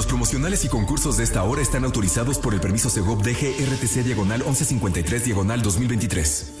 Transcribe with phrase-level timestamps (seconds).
[0.00, 4.02] Los promocionales y concursos de esta hora están autorizados por el permiso Segov DG RTC
[4.02, 6.52] Diagonal 1153 Diagonal 2023.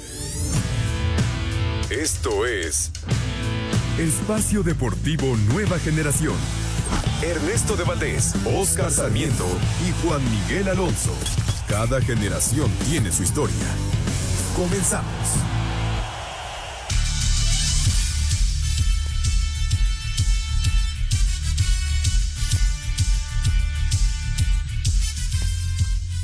[1.88, 2.90] Esto es
[3.98, 6.34] Espacio Deportivo Nueva Generación.
[7.22, 9.46] Ernesto de Valdés, Oscar Sarmiento
[9.88, 11.14] y Juan Miguel Alonso.
[11.66, 13.56] Cada generación tiene su historia.
[14.54, 15.49] Comenzamos.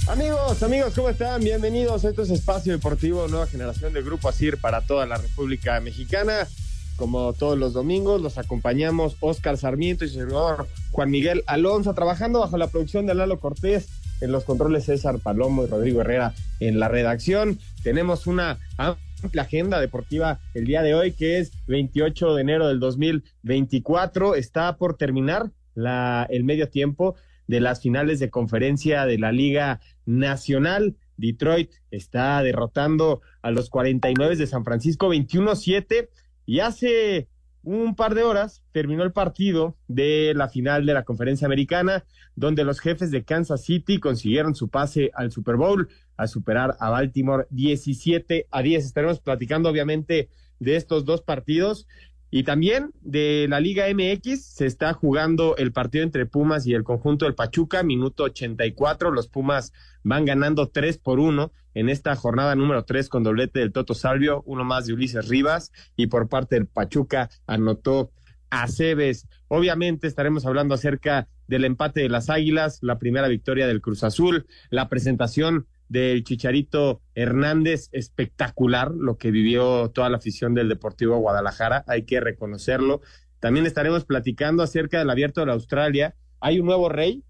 [0.08, 1.42] Amigos, amigos, ¿cómo están?
[1.42, 6.46] Bienvenidos a este Espacio Deportivo Nueva Generación del Grupo ASIR para toda la República Mexicana.
[6.94, 12.38] Como todos los domingos, los acompañamos Oscar Sarmiento y su servidor Juan Miguel Alonso, trabajando
[12.38, 13.88] bajo la producción de Lalo Cortés,
[14.20, 17.58] en los controles César Palomo y Rodrigo Herrera en la redacción.
[17.82, 22.78] Tenemos una amplia agenda deportiva el día de hoy, que es 28 de enero del
[22.78, 24.36] 2024.
[24.36, 27.16] Está por terminar el medio tiempo
[27.48, 30.96] de las finales de conferencia de la Liga Nacional.
[31.16, 36.08] Detroit está derrotando a los 49 de San Francisco 21-7
[36.46, 37.28] y hace
[37.62, 42.04] un par de horas terminó el partido de la final de la conferencia americana,
[42.36, 46.90] donde los jefes de Kansas City consiguieron su pase al Super Bowl a superar a
[46.90, 48.84] Baltimore 17 a 10.
[48.84, 50.28] Estaremos platicando obviamente
[50.60, 51.88] de estos dos partidos
[52.30, 56.82] y también de la Liga MX se está jugando el partido entre Pumas y el
[56.82, 59.10] conjunto del Pachuca, minuto 84.
[59.10, 63.72] Los Pumas van ganando 3 por 1 en esta jornada número 3 con doblete del
[63.72, 68.10] Toto Salvio, uno más de Ulises Rivas y por parte del Pachuca anotó
[68.50, 69.28] a Cebes.
[69.48, 74.46] Obviamente estaremos hablando acerca del empate de las Águilas, la primera victoria del Cruz Azul,
[74.70, 81.84] la presentación del Chicharito Hernández, espectacular lo que vivió toda la afición del Deportivo Guadalajara,
[81.86, 83.00] hay que reconocerlo.
[83.40, 86.14] También estaremos platicando acerca del abierto de Australia.
[86.40, 87.22] Hay un nuevo rey.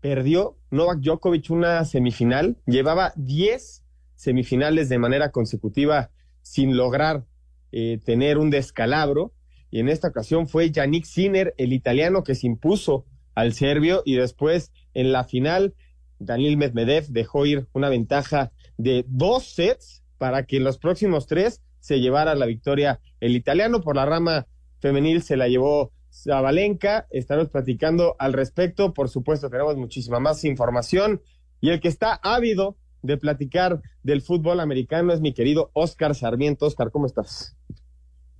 [0.00, 2.56] Perdió Novak Djokovic una semifinal.
[2.66, 6.10] Llevaba 10 semifinales de manera consecutiva
[6.42, 7.24] sin lograr
[7.72, 9.32] eh, tener un descalabro.
[9.70, 13.04] Y en esta ocasión fue Yannick Sinner, el italiano, que se impuso
[13.34, 15.74] al serbio y después en la final
[16.18, 21.62] Daniel Medvedev dejó ir una ventaja de dos sets para que en los próximos tres
[21.80, 23.80] se llevara la victoria el italiano.
[23.80, 24.46] Por la rama
[24.80, 27.06] femenil se la llevó Zabalenka.
[27.10, 28.92] Estaremos platicando al respecto.
[28.92, 31.22] Por supuesto, tenemos muchísima más información.
[31.60, 36.66] Y el que está ávido de platicar del fútbol americano es mi querido Oscar Sarmiento.
[36.66, 37.56] Oscar, ¿cómo estás?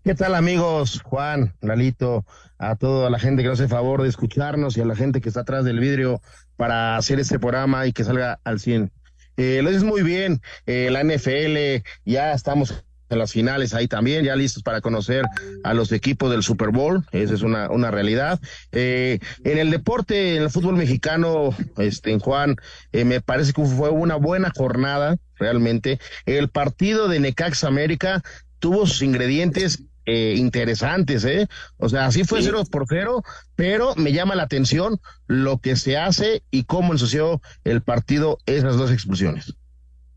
[0.05, 1.03] ¿Qué tal amigos?
[1.05, 2.25] Juan, Lalito,
[2.59, 5.29] a toda la gente que nos hace favor de escucharnos y a la gente que
[5.29, 6.23] está atrás del vidrio
[6.57, 8.93] para hacer este programa y que salga al 100.
[9.37, 14.25] Eh, lo dices muy bien, eh, la NFL, ya estamos en las finales ahí también,
[14.25, 15.25] ya listos para conocer
[15.65, 18.41] a los equipos del Super Bowl, esa es una, una realidad.
[18.73, 22.57] Eh, en el deporte, en el fútbol mexicano, este, en Juan,
[22.93, 25.99] eh, me parece que fue una buena jornada, realmente.
[26.27, 28.23] El partido de Necax América
[28.59, 31.49] tuvo sus ingredientes eh, interesantes, ¿eh?
[31.77, 33.23] O sea, así fue cero por cero,
[33.57, 38.77] pero me llama la atención lo que se hace y cómo ensució el partido esas
[38.79, 39.55] dos expulsiones.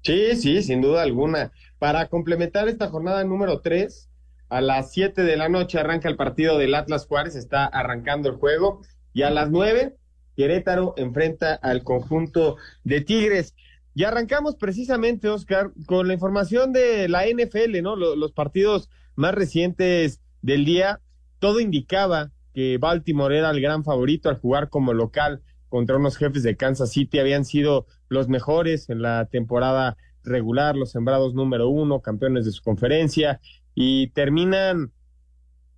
[0.04, 1.52] Sí, sí, sin duda alguna.
[1.78, 4.08] Para complementar esta jornada número tres,
[4.50, 8.36] a las siete de la noche arranca el partido del Atlas Juárez, está arrancando el
[8.36, 8.82] juego,
[9.14, 9.98] y a las nueve,
[10.36, 13.56] Querétaro enfrenta al conjunto de Tigres.
[13.94, 17.96] Y arrancamos precisamente, Oscar, con la información de la NFL, ¿no?
[17.96, 21.02] Los, partidos más recientes del día,
[21.40, 26.44] todo indicaba que Baltimore era el gran favorito al jugar como local contra unos jefes
[26.44, 32.02] de Kansas City, habían sido los mejores en la temporada regular, los sembrados número uno,
[32.02, 33.40] campeones de su conferencia,
[33.74, 34.92] y terminan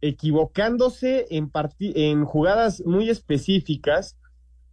[0.02, 4.18] equivocándose en, en jugadas muy específicas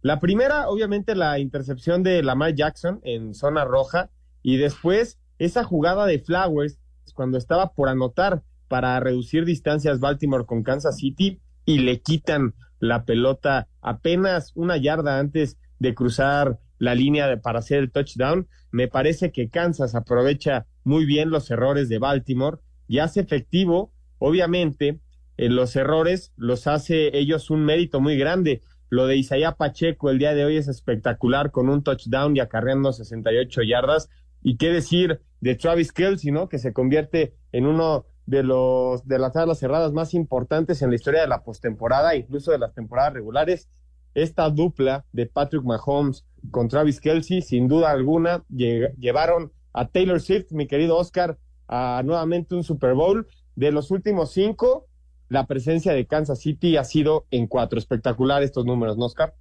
[0.01, 4.09] la primera, obviamente, la intercepción de Lamar Jackson en zona roja
[4.41, 6.79] y después esa jugada de Flowers
[7.13, 13.05] cuando estaba por anotar para reducir distancias Baltimore con Kansas City y le quitan la
[13.05, 18.47] pelota apenas una yarda antes de cruzar la línea para hacer el touchdown.
[18.71, 22.57] Me parece que Kansas aprovecha muy bien los errores de Baltimore
[22.87, 24.99] y hace efectivo, obviamente,
[25.37, 28.61] en los errores los hace ellos un mérito muy grande.
[28.91, 32.91] Lo de Isaiah Pacheco el día de hoy es espectacular con un touchdown y acarreando
[32.91, 34.09] 68 yardas.
[34.43, 36.49] Y qué decir de Travis Kelsey, ¿no?
[36.49, 40.97] Que se convierte en uno de los de las alas cerradas más importantes en la
[40.97, 43.69] historia de la postemporada, incluso de las temporadas regulares.
[44.13, 50.51] Esta dupla de Patrick Mahomes con Travis Kelsey, sin duda alguna, llevaron a Taylor Swift,
[50.51, 51.37] mi querido Oscar,
[51.69, 53.25] a nuevamente un Super Bowl.
[53.55, 54.89] De los últimos cinco,
[55.31, 57.79] la presencia de Kansas City ha sido en cuatro.
[57.79, 59.33] Espectacular estos números, ¿no, Oscar?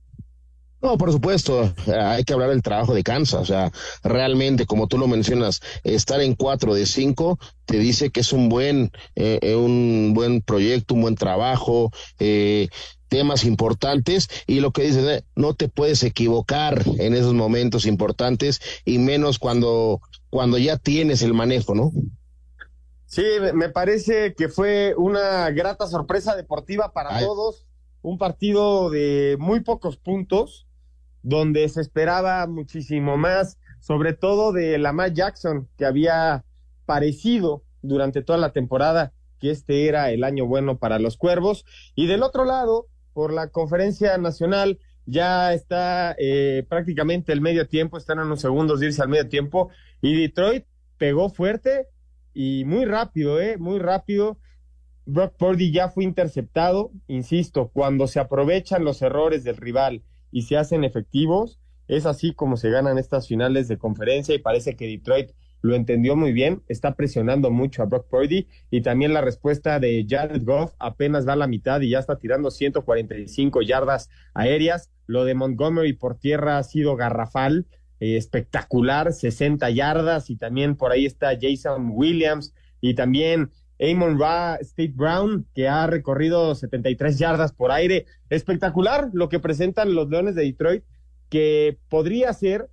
[0.80, 3.70] No, por supuesto, hay que hablar del trabajo de Kansas, o sea,
[4.02, 8.48] realmente, como tú lo mencionas, estar en cuatro de cinco te dice que es un
[8.48, 12.68] buen, eh, un buen proyecto, un buen trabajo, eh,
[13.08, 18.62] temas importantes y lo que dices, eh, no te puedes equivocar en esos momentos importantes
[18.86, 20.00] y menos cuando,
[20.30, 21.92] cuando ya tienes el manejo, ¿no?
[23.10, 23.24] Sí,
[23.54, 27.66] me parece que fue una grata sorpresa deportiva para todos,
[28.02, 30.68] un partido de muy pocos puntos,
[31.24, 36.44] donde se esperaba muchísimo más, sobre todo de Lamar Jackson, que había
[36.86, 41.64] parecido durante toda la temporada que este era el año bueno para los Cuervos.
[41.96, 47.98] Y del otro lado, por la conferencia nacional, ya está eh, prácticamente el medio tiempo,
[47.98, 49.68] están en unos segundos de irse al medio tiempo,
[50.00, 50.64] y Detroit
[50.96, 51.88] pegó fuerte
[52.34, 53.56] y muy rápido, ¿eh?
[53.58, 54.38] Muy rápido.
[55.06, 60.56] Brock Purdy ya fue interceptado, insisto, cuando se aprovechan los errores del rival y se
[60.56, 65.32] hacen efectivos, es así como se ganan estas finales de conferencia y parece que Detroit
[65.62, 70.06] lo entendió muy bien, está presionando mucho a Brock Purdy y también la respuesta de
[70.08, 74.90] Jared Goff apenas va a la mitad y ya está tirando 145 yardas aéreas.
[75.06, 77.66] Lo de Montgomery por tierra ha sido garrafal,
[78.00, 83.50] eh, espectacular, 60 yardas y también por ahí está Jason Williams y también
[83.80, 88.06] Amon Ra State Brown, que ha recorrido 73 yardas por aire.
[88.28, 90.84] Espectacular lo que presentan los Leones de Detroit,
[91.28, 92.68] que podría ser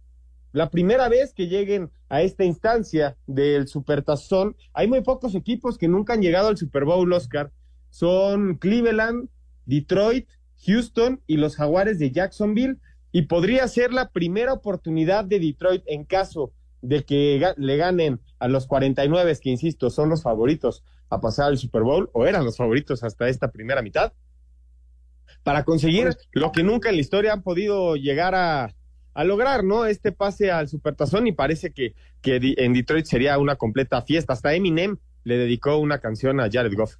[0.51, 4.55] la primera vez que lleguen a esta instancia del Supertazón.
[4.73, 7.51] Hay muy pocos equipos que nunca han llegado al Super Bowl, Oscar.
[7.89, 9.29] Son Cleveland,
[9.65, 10.27] Detroit,
[10.65, 12.79] Houston y los Jaguares de Jacksonville.
[13.17, 16.53] Y podría ser la primera oportunidad de Detroit en caso
[16.83, 21.57] de que le ganen a los 49, que insisto, son los favoritos a pasar al
[21.57, 24.13] Super Bowl, o eran los favoritos hasta esta primera mitad,
[25.41, 28.75] para conseguir lo que nunca en la historia han podido llegar a,
[29.15, 29.87] a lograr, ¿no?
[29.87, 34.33] Este pase al Supertazón y parece que, que en Detroit sería una completa fiesta.
[34.33, 36.97] Hasta Eminem le dedicó una canción a Jared Goff.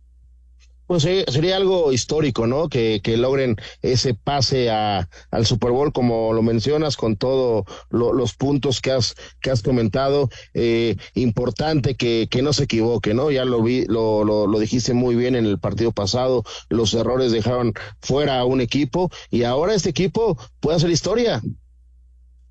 [0.87, 2.69] Pues sería algo histórico, ¿no?
[2.69, 8.33] Que, que logren ese pase a, al Super Bowl, como lo mencionas, con todos los
[8.33, 10.29] puntos que has, que has comentado.
[10.53, 13.31] Eh, importante que, que no se equivoque, ¿no?
[13.31, 16.43] Ya lo vi, lo, lo, lo dijiste muy bien en el partido pasado.
[16.69, 21.41] Los errores dejaron fuera a un equipo y ahora este equipo puede hacer historia.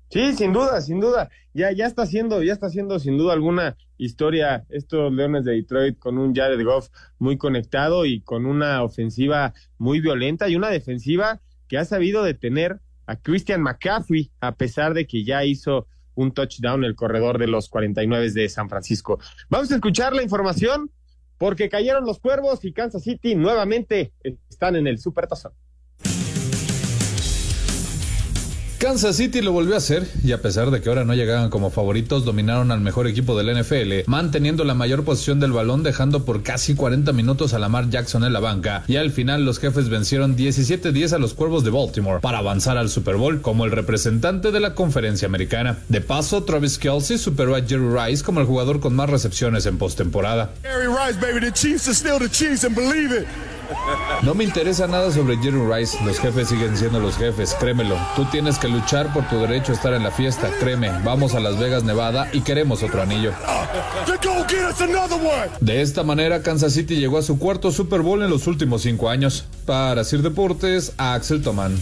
[0.09, 1.29] Sí, sin duda, sin duda.
[1.53, 5.99] Ya, ya está haciendo, ya está haciendo sin duda alguna historia estos Leones de Detroit
[5.99, 6.89] con un Jared Goff
[7.19, 12.79] muy conectado y con una ofensiva muy violenta y una defensiva que ha sabido detener
[13.05, 17.69] a Christian McCaffrey a pesar de que ya hizo un touchdown el corredor de los
[17.69, 19.19] 49 de San Francisco.
[19.49, 20.91] Vamos a escuchar la información
[21.37, 24.13] porque cayeron los cuervos y Kansas City nuevamente
[24.49, 25.53] están en el Supertazón.
[28.77, 31.71] Kansas City lo volvió a hacer y a pesar de que ahora no llegaban como
[31.71, 36.43] favoritos, dominaron al mejor equipo del NFL, manteniendo la mayor posición del balón, dejando por
[36.43, 38.83] casi 40 minutos a Lamar Jackson en la banca.
[38.87, 42.89] Y al final los jefes vencieron 17-10 a los Cuervos de Baltimore para avanzar al
[42.89, 45.79] Super Bowl como el representante de la conferencia americana.
[45.89, 49.79] De paso, Travis Kelsey superó a Jerry Rice como el jugador con más recepciones en
[49.79, 50.51] postemporada.
[50.61, 53.25] Jerry Rice, baby, the Chiefs are still the Chiefs and believe it.
[54.21, 55.97] No me interesa nada sobre Jerry Rice.
[56.05, 57.95] Los jefes siguen siendo los jefes, créemelo.
[58.15, 60.91] Tú tienes que luchar por tu derecho a estar en la fiesta, créeme.
[61.03, 63.31] Vamos a Las Vegas, Nevada y queremos otro anillo.
[65.61, 69.09] De esta manera, Kansas City llegó a su cuarto Super Bowl en los últimos cinco
[69.09, 69.45] años.
[69.65, 71.77] Para Sir Deportes, a Axel Toman.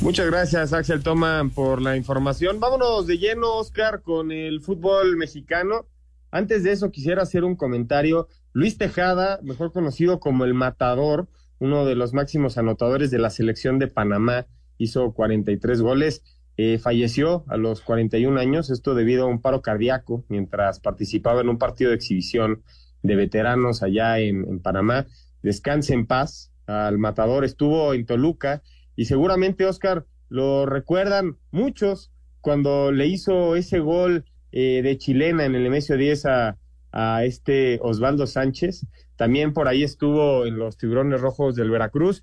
[0.00, 2.60] Muchas gracias, Axel Toman, por la información.
[2.60, 5.86] Vámonos de lleno, Oscar, con el fútbol mexicano.
[6.30, 11.84] Antes de eso, quisiera hacer un comentario Luis Tejada, mejor conocido como el Matador, uno
[11.84, 14.46] de los máximos anotadores de la selección de Panamá,
[14.78, 16.22] hizo 43 goles.
[16.56, 21.48] Eh, falleció a los 41 años, esto debido a un paro cardíaco mientras participaba en
[21.48, 22.62] un partido de exhibición
[23.02, 25.08] de veteranos allá en, Panamá.
[25.42, 28.62] Descanse en paz al matador, estuvo en Toluca
[28.94, 35.56] y seguramente, Oscar, lo recuerdan muchos cuando le hizo ese gol eh, de chilena en
[35.56, 36.56] el Nemesio 10 a,
[36.94, 38.86] a este Osvaldo Sánchez.
[39.16, 42.22] También por ahí estuvo en los Tiburones Rojos del Veracruz.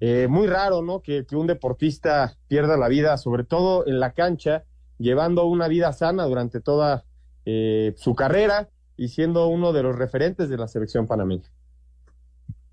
[0.00, 1.02] Eh, muy raro, ¿no?
[1.02, 4.64] Que, un deportista pierda la vida, sobre todo en la cancha,
[4.98, 7.04] llevando una vida sana durante toda
[7.44, 11.52] eh, su carrera y siendo uno de los referentes de la selección panameña.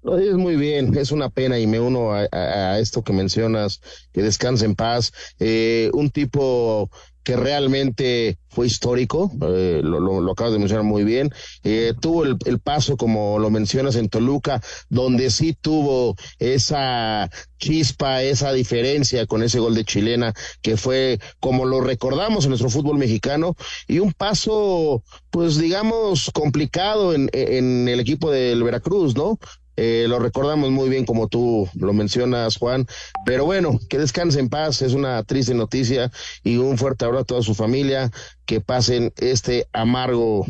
[0.02, 3.82] Lo dices muy bien, es una pena y me uno a, esto que mencionas,
[4.12, 5.14] que descanse en paz.
[5.40, 6.90] Eh, un tipo
[7.24, 11.30] que realmente fue histórico, eh, lo, lo, acabas de mencionar muy bien.
[11.64, 18.22] Eh, tuvo el, el, paso, como lo mencionas, en Toluca, donde sí tuvo esa chispa,
[18.22, 22.98] esa diferencia con ese gol de chilena, que fue como lo recordamos en nuestro fútbol
[22.98, 23.56] mexicano,
[23.88, 29.40] y un paso, pues digamos, complicado en, en el equipo del Veracruz, ¿no?
[29.76, 32.86] Eh, lo recordamos muy bien como tú lo mencionas, Juan.
[33.26, 36.12] Pero bueno, que descanse en paz, es una triste noticia
[36.44, 38.12] y un fuerte abrazo a toda su familia,
[38.46, 40.46] que pasen este amargo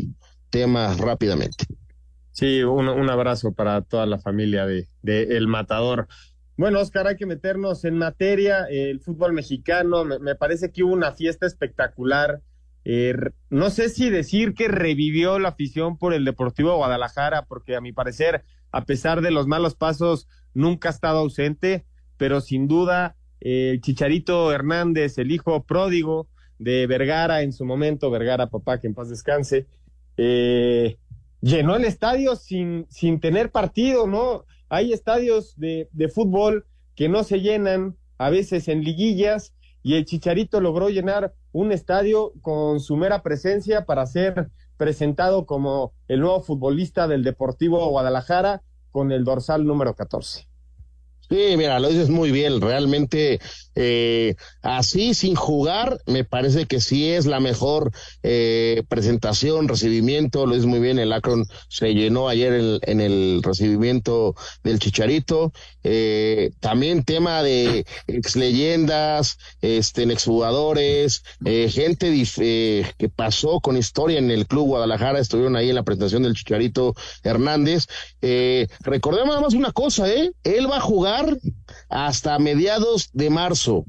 [0.50, 1.66] tema rápidamente.
[2.32, 6.08] Sí, un, un abrazo para toda la familia de, de, El Matador.
[6.58, 8.66] Bueno, Oscar, hay que meternos en materia.
[8.70, 12.42] el fútbol mexicano, me, me, parece que hubo una fiesta espectacular.
[12.86, 13.14] Eh,
[13.50, 17.94] no sé si decir que revivió la afición por el Deportivo Guadalajara, porque a mi
[17.94, 21.86] parecer a pesar de los malos pasos, nunca ha estado ausente,
[22.18, 28.50] pero sin duda el Chicharito Hernández, el hijo pródigo de Vergara en su momento, Vergara
[28.50, 29.68] papá, que en paz descanse,
[30.18, 30.98] eh,
[31.40, 34.46] llenó el estadio sin, sin tener partido, ¿no?
[34.70, 40.06] Hay estadios de, de fútbol que no se llenan, a veces en liguillas, y el
[40.06, 46.42] Chicharito logró llenar un estadio con su mera presencia para ser presentado como el nuevo
[46.42, 50.48] futbolista del Deportivo Guadalajara con el dorsal número 14.
[51.30, 52.60] Sí, mira, lo dices muy bien.
[52.62, 53.40] Realmente,
[53.76, 57.92] eh, así sin jugar, me parece que sí es la mejor
[58.24, 60.46] eh, presentación, recibimiento.
[60.46, 61.00] Lo dices muy bien.
[61.00, 65.54] El Akron se llenó ayer en, el recibimiento del Chicharito.
[65.84, 72.12] Eh, también tema de ex leyendas, este, exjugadores, eh, gente
[72.98, 76.96] que pasó con historia en el Club Guadalajara, estuvieron ahí en la presentación del Chicharito
[77.24, 77.88] Hernández.
[78.82, 80.32] Recordemos nada más una cosa, ¿eh?
[80.44, 81.13] Él va a jugar
[81.90, 83.86] hasta mediados de marzo.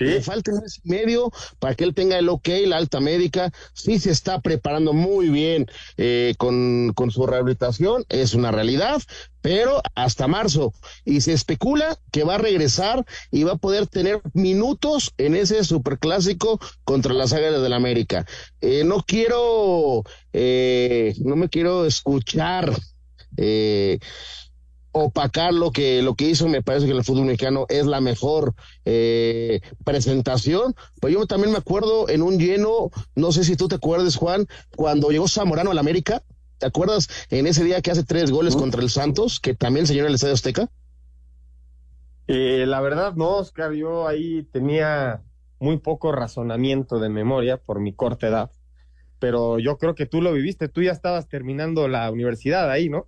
[0.00, 3.52] Le falta un mes y medio para que él tenga el ok, la alta médica.
[3.74, 9.02] Sí se está preparando muy bien eh, con, con su rehabilitación, es una realidad,
[9.40, 10.72] pero hasta marzo.
[11.04, 15.64] Y se especula que va a regresar y va a poder tener minutos en ese
[15.64, 18.26] superclásico contra las Águilas del la América.
[18.60, 22.72] Eh, no quiero, eh, no me quiero escuchar.
[23.36, 23.98] Eh,
[24.98, 28.54] opacar lo que, lo que hizo, me parece que el fútbol mexicano es la mejor
[28.84, 30.74] eh, presentación.
[31.00, 34.46] Pues yo también me acuerdo en un lleno, no sé si tú te acuerdas, Juan,
[34.76, 36.22] cuando llegó Zamorano al América,
[36.58, 39.94] ¿te acuerdas en ese día que hace tres goles contra el Santos, que también se
[39.94, 40.68] llenó el Estadio Azteca?
[42.26, 45.22] Eh, la verdad, no, Oscar, yo ahí tenía
[45.60, 48.50] muy poco razonamiento de memoria por mi corta edad,
[49.18, 53.06] pero yo creo que tú lo viviste, tú ya estabas terminando la universidad ahí, ¿no?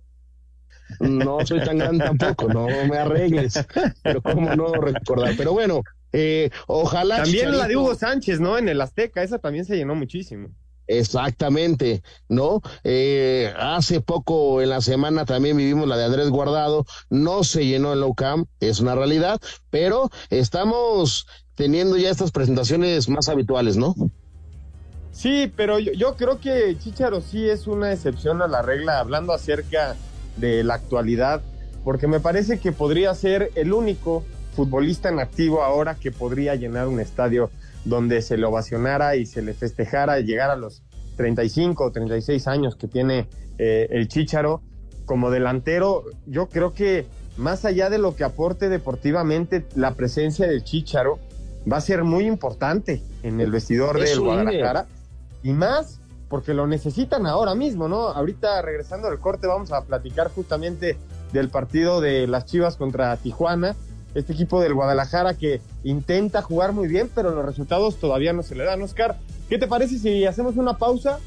[0.99, 3.65] No soy tan grande tampoco, no me arregles.
[4.03, 5.33] Pero cómo no recordar.
[5.37, 5.81] Pero bueno,
[6.13, 7.23] eh, ojalá.
[7.23, 8.57] También la de Hugo Sánchez, ¿no?
[8.57, 10.49] En el Azteca, esa también se llenó muchísimo.
[10.87, 12.61] Exactamente, ¿no?
[12.83, 17.93] Eh, hace poco en la semana también vivimos la de Andrés Guardado, no se llenó
[17.93, 23.95] el low camp, es una realidad, pero estamos teniendo ya estas presentaciones más habituales, ¿no?
[25.13, 29.31] Sí, pero yo, yo creo que Chicharo sí es una excepción a la regla, hablando
[29.33, 29.95] acerca
[30.37, 31.41] de la actualidad,
[31.83, 34.23] porque me parece que podría ser el único
[34.55, 37.49] futbolista en activo ahora que podría llenar un estadio
[37.85, 40.83] donde se le ovacionara y se le festejara llegar a los
[41.17, 44.61] 35 o 36 años que tiene eh, el Chícharo
[45.05, 46.03] como delantero.
[46.25, 47.05] Yo creo que
[47.37, 51.19] más allá de lo que aporte deportivamente, la presencia del Chícharo
[51.71, 54.87] va a ser muy importante en el vestidor del Guadalajara
[55.43, 56.00] y más
[56.31, 58.07] porque lo necesitan ahora mismo, ¿no?
[58.07, 60.97] Ahorita regresando al corte vamos a platicar justamente
[61.33, 63.75] del partido de las Chivas contra Tijuana,
[64.15, 68.55] este equipo del Guadalajara que intenta jugar muy bien, pero los resultados todavía no se
[68.55, 68.81] le dan.
[68.81, 69.17] Oscar,
[69.49, 71.19] ¿qué te parece si hacemos una pausa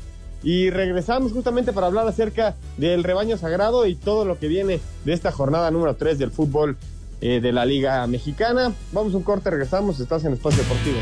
[0.43, 5.13] y regresamos justamente para hablar acerca del rebaño sagrado y todo lo que viene de
[5.13, 6.79] esta jornada número 3 del fútbol
[7.21, 8.73] eh, de la Liga Mexicana?
[8.93, 10.97] Vamos a un corte, regresamos, estás en Espacio Deportivo.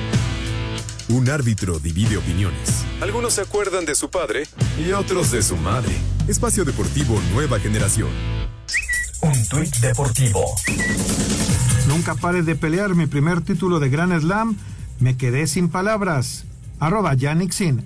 [1.12, 2.86] Un árbitro divide opiniones.
[3.02, 4.44] Algunos se acuerdan de su padre
[4.78, 5.92] y otros de su madre.
[6.26, 8.08] Espacio Deportivo Nueva Generación.
[9.20, 10.40] Un tuit deportivo.
[11.86, 14.56] Nunca pare de pelear mi primer título de Gran Slam.
[15.00, 16.46] Me quedé sin palabras.
[16.80, 17.84] Arroba Yannick Sin.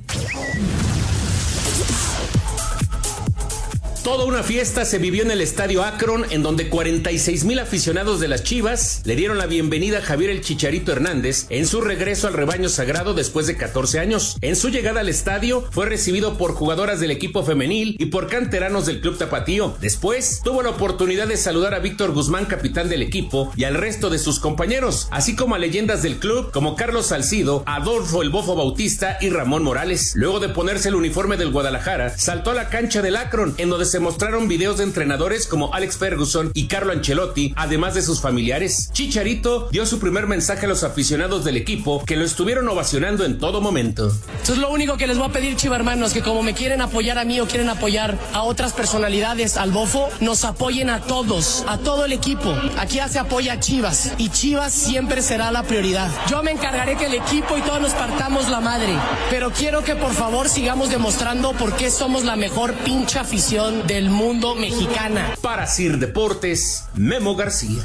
[4.06, 8.28] Toda una fiesta se vivió en el estadio Akron, en donde 46 mil aficionados de
[8.28, 12.34] las Chivas le dieron la bienvenida a Javier el Chicharito Hernández en su regreso al
[12.34, 14.36] rebaño sagrado después de 14 años.
[14.42, 18.86] En su llegada al estadio fue recibido por jugadoras del equipo femenil y por canteranos
[18.86, 19.76] del club Tapatío.
[19.80, 24.08] Después tuvo la oportunidad de saludar a Víctor Guzmán, capitán del equipo, y al resto
[24.08, 28.54] de sus compañeros, así como a leyendas del club como Carlos Salcido, Adolfo el Bofo
[28.54, 30.12] Bautista y Ramón Morales.
[30.14, 33.84] Luego de ponerse el uniforme del Guadalajara, saltó a la cancha del Akron, en donde
[33.84, 38.90] se mostraron videos de entrenadores como Alex Ferguson y Carlo Ancelotti, además de sus familiares.
[38.92, 43.38] Chicharito dio su primer mensaje a los aficionados del equipo que lo estuvieron ovacionando en
[43.38, 44.12] todo momento.
[44.42, 46.80] Eso es lo único que les voy a pedir, chiva hermanos, que como me quieren
[46.80, 51.64] apoyar a mí o quieren apoyar a otras personalidades, al Bofo, nos apoyen a todos,
[51.66, 52.54] a todo el equipo.
[52.78, 56.10] Aquí ya se apoya a Chivas y Chivas siempre será la prioridad.
[56.30, 58.94] Yo me encargaré que el equipo y todos nos partamos la madre,
[59.30, 64.10] pero quiero que por favor sigamos demostrando por qué somos la mejor pincha afición del
[64.10, 65.34] mundo mexicana.
[65.42, 67.82] Para Sir Deportes, Memo García.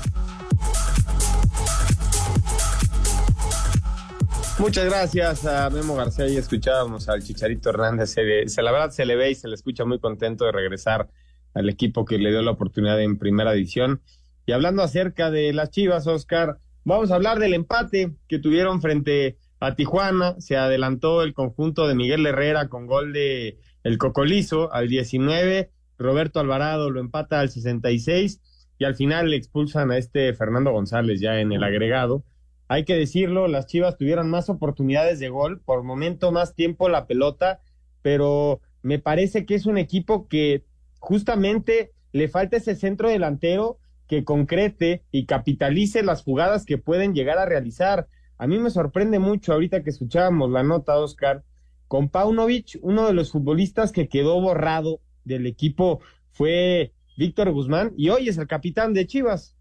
[4.58, 8.12] Muchas gracias a Memo García y escuchábamos al Chicharito Hernández.
[8.12, 11.10] Se, se, la verdad se le ve y se le escucha muy contento de regresar
[11.53, 14.01] al equipo que le dio la oportunidad en primera edición.
[14.46, 19.38] Y hablando acerca de las Chivas, Oscar, vamos a hablar del empate que tuvieron frente
[19.60, 20.36] a Tijuana.
[20.39, 25.72] Se adelantó el conjunto de Miguel Herrera con gol de el Cocolizo al 19.
[26.01, 28.41] Roberto Alvarado lo empata al 66
[28.77, 32.24] y al final le expulsan a este Fernando González ya en el agregado
[32.72, 37.05] hay que decirlo, las Chivas tuvieron más oportunidades de gol, por momento más tiempo la
[37.05, 37.60] pelota,
[38.01, 40.63] pero me parece que es un equipo que
[41.00, 43.77] justamente le falta ese centro delantero
[44.08, 48.08] que concrete y capitalice las jugadas que pueden llegar a realizar.
[48.38, 51.43] A mí me sorprende mucho ahorita que escuchábamos la nota, Oscar,
[51.89, 56.01] con Paunovic, uno de los futbolistas que quedó borrado del equipo
[56.31, 59.55] fue Víctor Guzmán y hoy es el capitán de Chivas.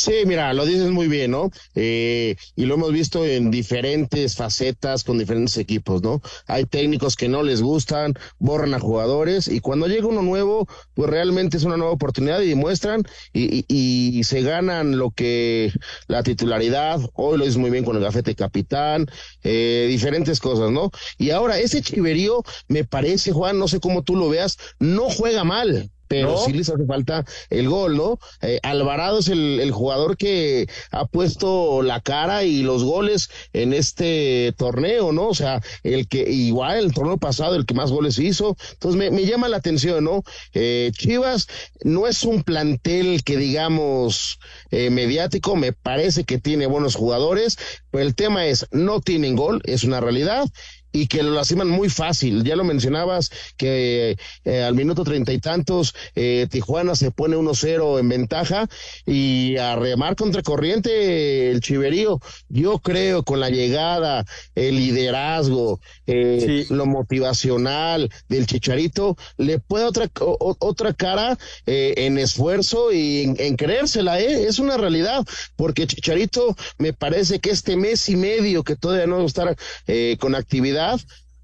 [0.00, 1.50] Sí, mira, lo dices muy bien, ¿no?
[1.74, 6.22] Eh, y lo hemos visto en diferentes facetas con diferentes equipos, ¿no?
[6.46, 11.10] Hay técnicos que no les gustan, borran a jugadores y cuando llega uno nuevo, pues
[11.10, 13.02] realmente es una nueva oportunidad y demuestran
[13.34, 15.70] y, se ganan lo que
[16.08, 19.06] la titularidad, hoy lo dices muy bien con el gafete capitán,
[19.42, 20.90] eh, diferentes cosas, ¿no?
[21.18, 25.44] Y ahora, ese chiverío, me parece, Juan, no sé cómo tú lo veas, no juega
[25.44, 28.18] mal pero sí les hace falta el gol, ¿no?
[28.42, 33.72] Eh, Alvarado es el, el, jugador que ha puesto la cara y los goles en
[33.72, 35.28] este torneo, ¿no?
[35.28, 38.56] O sea, el que igual el torneo pasado, el que más goles hizo.
[38.72, 40.24] Entonces me, me llama la atención, ¿no?
[40.52, 41.46] Eh, Chivas
[41.84, 44.40] no es un plantel que digamos
[44.72, 47.56] eh, mediático, me parece que tiene buenos jugadores,
[47.92, 50.44] pero el tema es, no tienen gol, es una realidad
[50.92, 52.44] y que lo lastiman muy fácil.
[52.44, 57.98] Ya lo mencionabas que eh, al minuto treinta y tantos eh, Tijuana se pone 1-0
[57.98, 58.68] en ventaja
[59.06, 62.20] y a remar contra corriente el Chiverío.
[62.48, 64.24] Yo creo con la llegada,
[64.54, 72.92] el liderazgo, eh, lo motivacional del Chicharito, le puede otra otra cara eh, en esfuerzo
[72.92, 74.46] y en, en creérsela, ¿eh?
[74.46, 75.24] es una realidad,
[75.56, 79.56] porque Chicharito me parece que este mes y medio que todavía no va a estar
[79.86, 80.79] eh, con actividad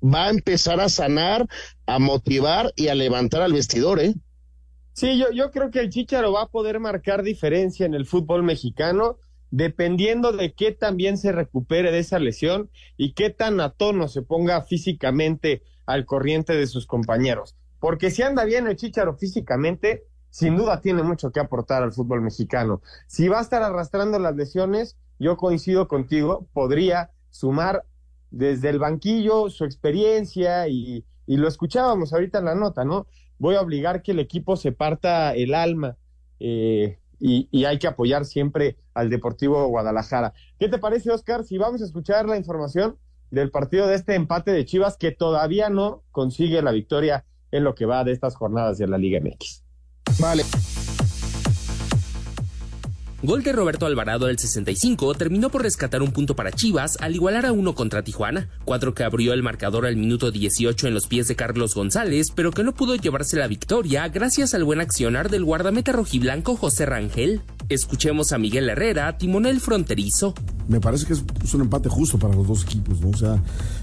[0.03, 1.47] va a empezar a sanar,
[1.87, 4.15] a motivar y a levantar al vestidor, ¿eh?
[4.93, 8.43] Sí, yo, yo creo que el Chicharo va a poder marcar diferencia en el fútbol
[8.43, 9.19] mexicano
[9.51, 14.23] dependiendo de qué también se recupere de esa lesión y qué tan a tono se
[14.23, 17.57] ponga físicamente al corriente de sus compañeros.
[17.79, 22.23] Porque si anda bien el Chicharo físicamente, sin duda tiene mucho que aportar al fútbol
[22.23, 22.83] mexicano.
[23.07, 27.85] Si va a estar arrastrando las lesiones, yo coincido contigo, podría sumar
[28.37, 33.07] desde el banquillo su experiencia y, y, lo escuchábamos ahorita en la nota, ¿no?
[33.39, 35.97] Voy a obligar que el equipo se parta el alma
[36.39, 40.35] eh, y, y, hay que apoyar siempre al Deportivo Guadalajara.
[40.59, 41.45] ¿Qué te parece, Oscar?
[41.45, 42.99] Si vamos a escuchar la información
[43.31, 47.75] del partido de este empate de Chivas que todavía no consigue la victoria en lo
[47.75, 49.65] que va de estas jornadas de la Liga MX.
[50.21, 50.43] Vale.
[53.27, 57.45] Gol de Roberto Alvarado del 65 terminó por rescatar un punto para Chivas al igualar
[57.45, 61.27] a uno contra Tijuana, cuadro que abrió el marcador al minuto 18 en los pies
[61.27, 65.45] de Carlos González, pero que no pudo llevarse la victoria gracias al buen accionar del
[65.45, 67.43] guardameta rojiblanco José Rangel.
[67.69, 70.33] Escuchemos a Miguel Herrera, timonel fronterizo.
[70.69, 73.09] Me parece que es un empate justo para los dos equipos, ¿no?
[73.09, 73.43] O sea,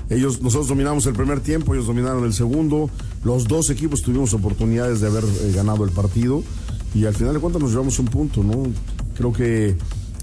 [0.10, 2.90] ellos, nosotros dominamos el primer tiempo, ellos dominaron el segundo,
[3.26, 6.44] los dos equipos tuvimos oportunidades de haber eh, ganado el partido
[6.96, 8.72] y al final de cuentas nos llevamos un punto, ¿no?
[9.16, 9.76] Creo que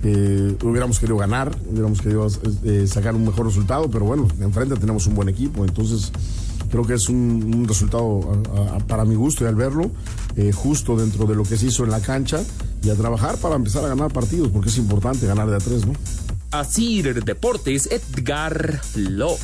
[0.03, 2.27] eh, hubiéramos querido ganar, hubiéramos querido
[2.65, 6.13] eh, sacar un mejor resultado, pero bueno, enfrente tenemos un buen equipo, entonces
[6.71, 8.21] Creo que es un, resultado
[8.87, 9.91] para mi gusto y al verlo,
[10.37, 12.43] eh, justo dentro de lo que se hizo en la cancha
[12.83, 15.85] y a trabajar para empezar a ganar partidos, porque es importante ganar de a tres,
[15.85, 15.95] ¿no?
[16.53, 19.41] Asir Deportes, Edgar Flores.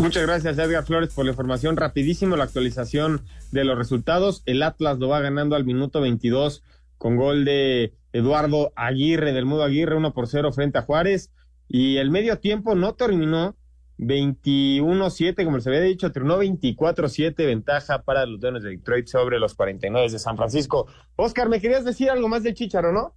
[0.00, 1.76] Muchas gracias Edgar Flores por la información.
[1.76, 4.42] Rapidísimo la actualización de los resultados.
[4.46, 6.62] El Atlas lo va ganando al minuto 22
[7.02, 11.32] con gol de Eduardo Aguirre, del Mudo Aguirre, 1 por 0 frente a Juárez.
[11.66, 13.56] Y el medio tiempo no terminó
[13.98, 19.54] 21-7, como se había dicho, terminó 24-7, ventaja para los Leones de Detroit sobre los
[19.54, 20.86] 49 de San Francisco.
[21.16, 23.16] Oscar, ¿me querías decir algo más del Chicharo, no?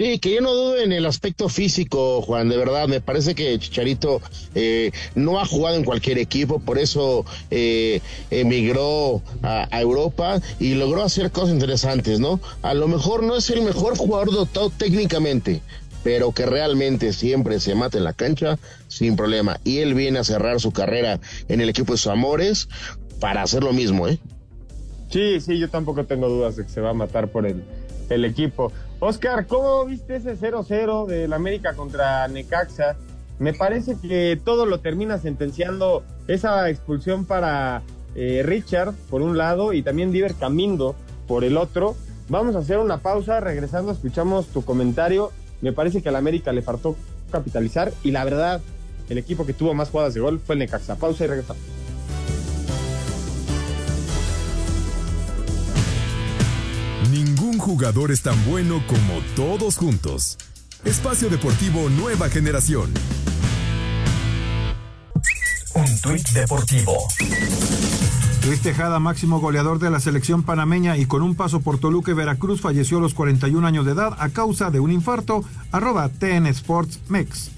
[0.00, 3.58] Sí, que yo no dudo en el aspecto físico, Juan, de verdad, me parece que
[3.58, 4.22] Chicharito
[4.54, 11.02] eh, no ha jugado en cualquier equipo, por eso eh, emigró a, Europa y logró
[11.02, 12.40] hacer cosas interesantes, ¿no?
[12.62, 15.60] A lo mejor no es el mejor jugador dotado técnicamente,
[16.02, 18.58] pero que realmente siempre se mata en la cancha
[18.88, 19.60] sin problema.
[19.64, 22.70] Y él viene a cerrar su carrera en el equipo de sus amores
[23.20, 24.18] para hacer lo mismo, ¿eh?
[25.10, 27.62] Sí, sí, yo tampoco tengo dudas de que se va a matar por el,
[28.08, 28.72] el equipo.
[29.02, 32.96] Oscar, ¿cómo viste ese 0-0 del América contra Necaxa?
[33.38, 37.80] Me parece que todo lo termina sentenciando esa expulsión para
[38.14, 40.94] eh, Richard por un lado y también Diver Camindo
[41.26, 41.96] por el otro.
[42.28, 45.32] Vamos a hacer una pausa, regresando escuchamos tu comentario.
[45.62, 46.94] Me parece que al América le faltó
[47.32, 48.60] capitalizar y la verdad,
[49.08, 50.96] el equipo que tuvo más jugadas de gol fue el Necaxa.
[50.96, 51.62] Pausa y regresamos.
[57.60, 60.38] Jugador es tan bueno como todos juntos.
[60.84, 62.92] Espacio Deportivo Nueva Generación.
[65.74, 66.96] Un tuit deportivo.
[68.46, 72.14] Luis Tejada, máximo goleador de la selección panameña y con un paso por Toluca y
[72.14, 75.44] Veracruz, falleció a los 41 años de edad a causa de un infarto.
[75.70, 77.50] Arroba TN Sports Mex.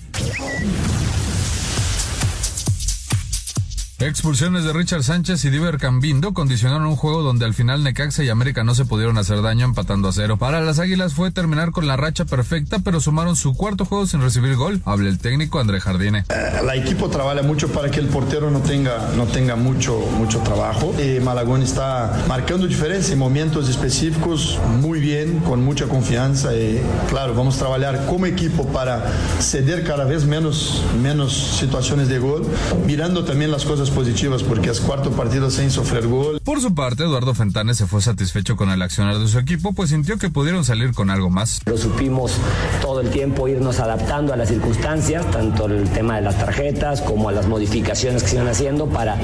[4.05, 8.31] Expulsiones de Richard Sánchez y Diver Cambindo condicionaron un juego donde al final Necaxa y
[8.31, 10.39] América no se pudieron hacer daño empatando a cero.
[10.39, 14.21] Para las Águilas fue terminar con la racha perfecta, pero sumaron su cuarto juego sin
[14.21, 14.83] recibir gol.
[14.87, 16.25] Habla el técnico André Jardine.
[16.31, 20.41] El eh, equipo trabaja mucho para que el portero no tenga, no tenga mucho, mucho
[20.41, 20.93] trabajo.
[21.01, 26.53] Y Malagón está marcando diferencia en momentos específicos muy bien, con mucha confianza.
[26.57, 29.07] Y claro, vamos a trabajar como equipo para
[29.39, 32.45] ceder cada vez menos, menos situaciones de gol,
[32.85, 36.41] mirando también las cosas positivas porque es cuarto partido sin sufrir gol.
[36.41, 39.91] Por su parte, Eduardo Fentanes se fue satisfecho con el accionar de su equipo, pues
[39.91, 41.61] sintió que pudieron salir con algo más.
[41.67, 42.33] Lo supimos
[42.81, 47.29] todo el tiempo irnos adaptando a las circunstancias, tanto el tema de las tarjetas como
[47.29, 49.17] a las modificaciones que se iban haciendo para,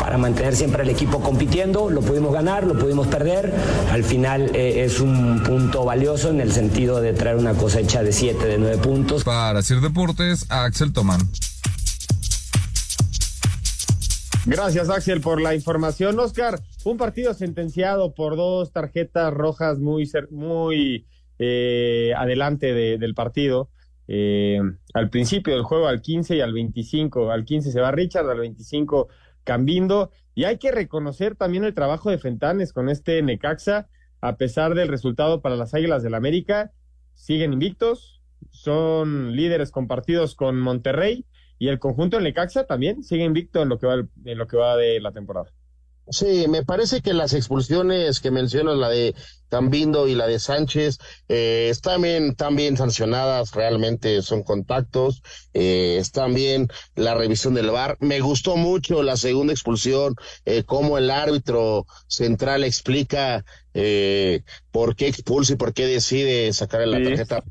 [0.00, 1.90] para mantener siempre el equipo compitiendo.
[1.90, 3.54] Lo pudimos ganar, lo pudimos perder.
[3.90, 8.12] Al final eh, es un punto valioso en el sentido de traer una cosecha de
[8.12, 9.24] 7, de 9 puntos.
[9.24, 11.20] Para Sir Deportes, Axel Tomán.
[14.48, 16.16] Gracias, Axel, por la información.
[16.20, 21.04] Oscar, un partido sentenciado por dos tarjetas rojas muy, muy
[21.40, 23.70] eh, adelante del partido.
[24.06, 24.60] Eh,
[24.94, 27.32] al principio del juego, al 15 y al 25.
[27.32, 29.08] Al 15 se va Richard, al 25
[29.42, 30.12] Cambindo.
[30.36, 33.88] Y hay que reconocer también el trabajo de Fentanes con este Necaxa,
[34.20, 36.70] a pesar del resultado para las Águilas del América.
[37.14, 41.26] Siguen invictos, son líderes compartidos con Monterrey
[41.58, 44.56] y el conjunto de Necaxa también sigue invicto en lo que va, en lo que
[44.56, 45.52] va de la temporada.
[46.08, 49.14] Sí, me parece que las expulsiones que mencionas, la de
[49.48, 55.96] Cambindo y la de Sánchez, eh, están, bien, están bien sancionadas, realmente son contactos, eh,
[56.00, 57.96] están bien la revisión del VAR.
[58.00, 60.14] Me gustó mucho la segunda expulsión,
[60.44, 66.86] eh, cómo el árbitro central explica eh, por qué expulsa y por qué decide sacar
[66.86, 67.42] la tarjeta.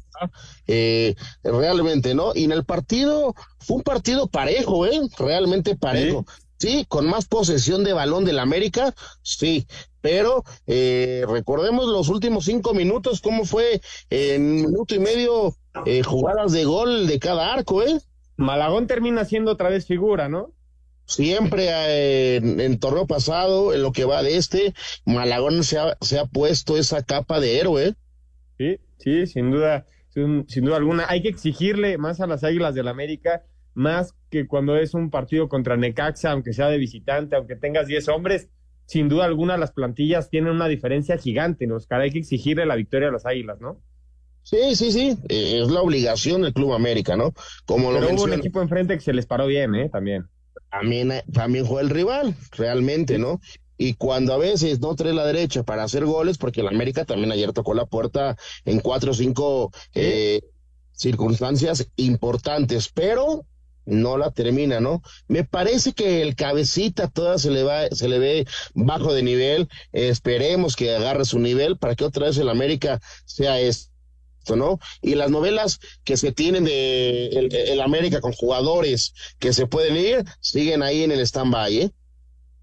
[0.66, 2.32] Eh, realmente, ¿no?
[2.34, 5.02] Y en el partido, fue un partido parejo, ¿eh?
[5.18, 6.26] Realmente parejo.
[6.28, 6.45] Sí,
[6.88, 9.68] con más posesión de balón del América, sí,
[10.02, 16.52] pero eh, recordemos los últimos cinco minutos, cómo fue en minuto y medio eh, jugadas
[16.52, 18.00] de gol de cada arco, ¿eh?
[18.38, 20.54] Malagón termina siendo otra vez figura, ¿no?
[21.06, 24.74] Siempre eh, en, torneo pasado, en lo que va de este,
[25.06, 27.94] Malagón se ha, se ha puesto esa capa de héroe.
[28.58, 31.06] Sí, sí, sin duda, sin, sin duda alguna.
[31.08, 33.44] Hay que exigirle más a las Águilas del América
[33.76, 38.08] más que cuando es un partido contra Necaxa, aunque sea de visitante, aunque tengas 10
[38.10, 38.50] hombres,
[38.86, 41.76] sin duda alguna las plantillas tienen una diferencia gigante, ¿no?
[41.76, 43.82] Oscar, hay que exigirle la victoria a las Águilas, ¿no?
[44.44, 47.34] Sí, sí, sí, eh, es la obligación del Club América, ¿no?
[47.66, 49.90] Como Pero hubo un equipo enfrente que se les paró bien, ¿eh?
[49.90, 50.28] También.
[50.70, 53.40] También, eh, también fue el rival, realmente, ¿no?
[53.78, 57.32] Y cuando a veces no trae la derecha para hacer goles, porque el América también
[57.32, 60.42] ayer tocó la puerta en cuatro o cinco eh,
[60.92, 63.46] circunstancias importantes, pero
[63.86, 65.02] no la termina, ¿no?
[65.28, 69.68] Me parece que el cabecita toda se le va, se le ve bajo de nivel.
[69.92, 73.94] esperemos que agarre su nivel para que otra vez el América sea esto.
[74.56, 74.78] ¿no?
[75.02, 80.24] Y las novelas que se tienen de el, América con jugadores que se pueden ir,
[80.40, 81.92] siguen ahí en el stand-by, ¿eh?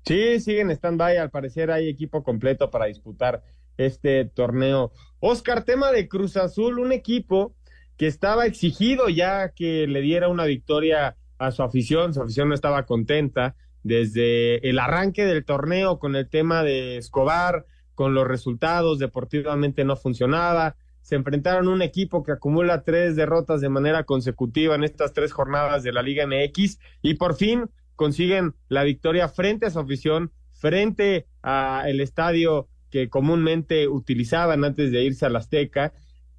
[0.07, 1.17] Sí, siguen en stand-by.
[1.17, 3.43] Al parecer hay equipo completo para disputar
[3.77, 4.93] este torneo.
[5.19, 7.55] Oscar, tema de Cruz Azul, un equipo
[8.03, 12.55] que estaba exigido ya que le diera una victoria a su afición, su afición no
[12.57, 18.99] estaba contenta desde el arranque del torneo con el tema de Escobar, con los resultados,
[18.99, 24.75] deportivamente no funcionaba, se enfrentaron a un equipo que acumula tres derrotas de manera consecutiva
[24.75, 29.67] en estas tres jornadas de la Liga MX y por fin consiguen la victoria frente
[29.67, 35.93] a su afición, frente al estadio que comúnmente utilizaban antes de irse a Azteca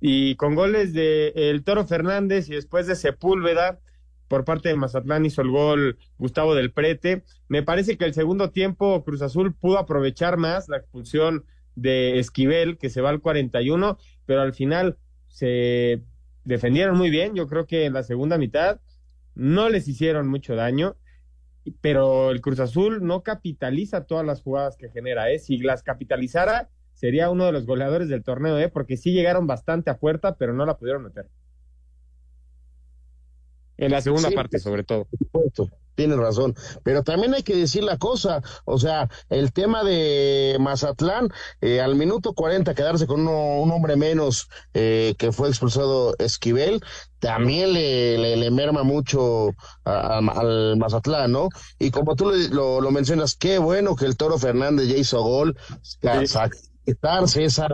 [0.05, 3.79] y con goles de el Toro Fernández y después de Sepúlveda
[4.27, 7.23] por parte de Mazatlán hizo el gol Gustavo del Prete.
[7.47, 12.77] Me parece que el segundo tiempo Cruz Azul pudo aprovechar más la expulsión de Esquivel
[12.77, 14.97] que se va al 41, pero al final
[15.29, 16.03] se
[16.43, 17.33] defendieron muy bien.
[17.33, 18.81] Yo creo que en la segunda mitad
[19.35, 20.97] no les hicieron mucho daño
[21.79, 25.39] pero el Cruz Azul no capitaliza todas las jugadas que genera, ¿eh?
[25.39, 26.69] Si las capitalizara,
[27.03, 28.69] sería uno de los goleadores del torneo, ¿eh?
[28.69, 31.27] Porque sí llegaron bastante a puerta, pero no la pudieron meter.
[33.75, 35.05] En la segunda parte, sobre todo.
[35.95, 41.29] Tienes razón, pero también hay que decir la cosa, o sea, el tema de Mazatlán,
[41.59, 46.81] eh, al minuto 40 quedarse con un hombre menos eh, que fue expulsado Esquivel,
[47.19, 49.51] también le, le, merma mucho
[49.83, 51.49] al Mazatlán, ¿no?
[51.77, 55.55] Y como tú lo, lo, mencionas, qué bueno que el Toro Fernández ya hizo gol,
[56.85, 57.67] quitarse esa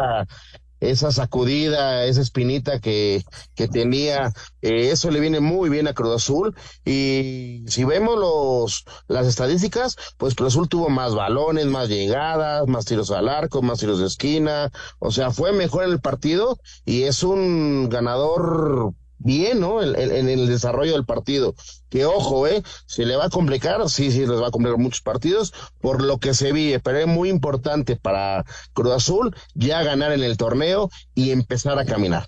[0.79, 3.23] esa sacudida, esa espinita que,
[3.55, 6.55] que tenía, eh, eso le viene muy bien a Cruz Azul.
[6.85, 12.85] Y si vemos los, las estadísticas, pues Cruz Azul tuvo más balones, más llegadas, más
[12.85, 17.03] tiros al arco, más tiros de esquina, o sea, fue mejor en el partido y
[17.03, 19.83] es un ganador bien, ¿no?
[19.83, 21.53] En, el desarrollo del partido.
[21.89, 22.63] Que ojo, ¿eh?
[22.87, 26.17] Si le va a complicar, sí, sí, les va a complicar muchos partidos, por lo
[26.17, 30.89] que se vive, pero es muy importante para Cruz Azul ya ganar en el torneo
[31.13, 32.27] y empezar a caminar.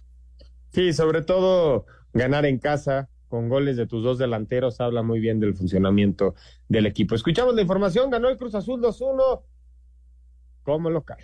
[0.74, 5.40] Sí, sobre todo ganar en casa con goles de tus dos delanteros habla muy bien
[5.40, 6.36] del funcionamiento
[6.68, 7.16] del equipo.
[7.16, 9.42] Escuchamos la información, ganó el Cruz Azul 2-1
[10.64, 11.20] como local.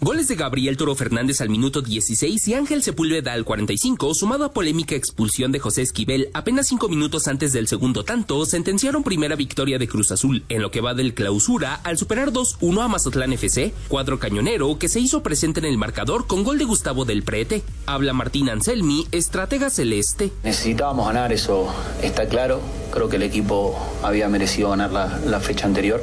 [0.00, 4.52] Goles de Gabriel Toro Fernández al minuto 16 y Ángel Sepúlveda al 45, sumado a
[4.52, 9.76] polémica expulsión de José Esquivel apenas cinco minutos antes del segundo tanto, sentenciaron primera victoria
[9.76, 13.74] de Cruz Azul en lo que va del clausura al superar 2-1 a Mazatlán FC,
[13.88, 17.64] cuadro cañonero que se hizo presente en el marcador con gol de Gustavo del Prete.
[17.86, 20.30] Habla Martín Anselmi, estratega celeste.
[20.44, 22.60] Necesitábamos ganar, eso está claro.
[22.92, 26.00] Creo que el equipo había merecido ganar la, fecha anterior,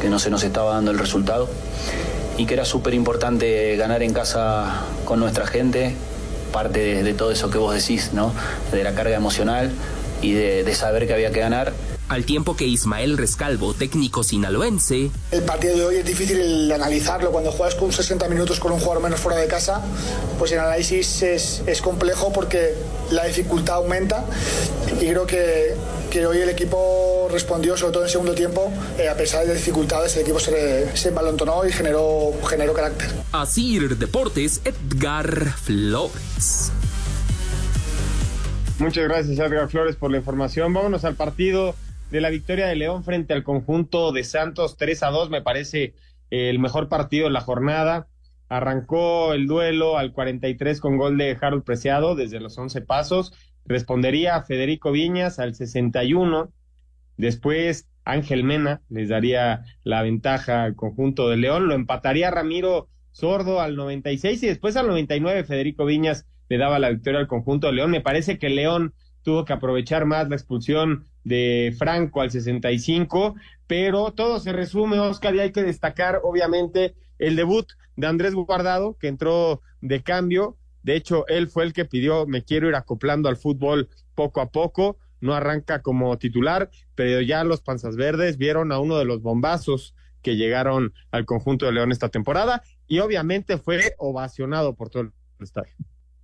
[0.00, 1.50] que no se nos estaba dando el resultado
[2.36, 5.94] y que era súper importante ganar en casa con nuestra gente,
[6.52, 8.32] parte de, todo eso que vos decís, ¿no?
[8.72, 9.72] De la carga emocional
[10.22, 11.72] y de saber que había que ganar
[12.08, 15.10] al tiempo que Ismael Rescalvo, técnico sinaloense.
[15.30, 17.32] El partido de hoy es difícil analizarlo.
[17.32, 19.82] Cuando juegas con 60 minutos con un jugador menos fuera de casa,
[20.38, 22.74] pues el análisis es, es complejo porque
[23.10, 24.24] la dificultad aumenta
[25.00, 25.74] y creo que,
[26.14, 29.52] que hoy el equipo respondió, sobre todo en el segundo tiempo, eh, a pesar de
[29.52, 33.08] dificultades, el equipo se, se y generó, generó carácter.
[33.32, 36.70] Así Deportes, Edgar Flores.
[38.78, 40.72] Muchas gracias, Edgar Flores, por la información.
[40.72, 41.74] Vámonos al partido
[42.12, 45.94] de la victoria de León frente al conjunto de Santos 3 a 2, me parece
[46.30, 48.06] el mejor partido de la jornada.
[48.48, 53.32] Arrancó el duelo al 43 con gol de Harold Preciado desde los 11 pasos.
[53.66, 56.52] Respondería Federico Viñas al 61.
[57.16, 61.68] Después Ángel Mena les daría la ventaja al conjunto de León.
[61.68, 66.90] Lo empataría Ramiro Sordo al 96 y después al 99 Federico Viñas le daba la
[66.90, 67.90] victoria al conjunto de León.
[67.90, 73.34] Me parece que León tuvo que aprovechar más la expulsión de Franco al 65,
[73.66, 78.96] pero todo se resume, Oscar, y hay que destacar, obviamente, el debut de Andrés Guardado,
[78.98, 80.56] que entró de cambio.
[80.84, 84.50] De hecho, él fue el que pidió, me quiero ir acoplando al fútbol poco a
[84.50, 84.98] poco.
[85.20, 89.94] No arranca como titular, pero ya los Panzas Verdes vieron a uno de los bombazos
[90.20, 95.12] que llegaron al conjunto de León esta temporada y obviamente fue ovacionado por todo el
[95.40, 95.72] estadio.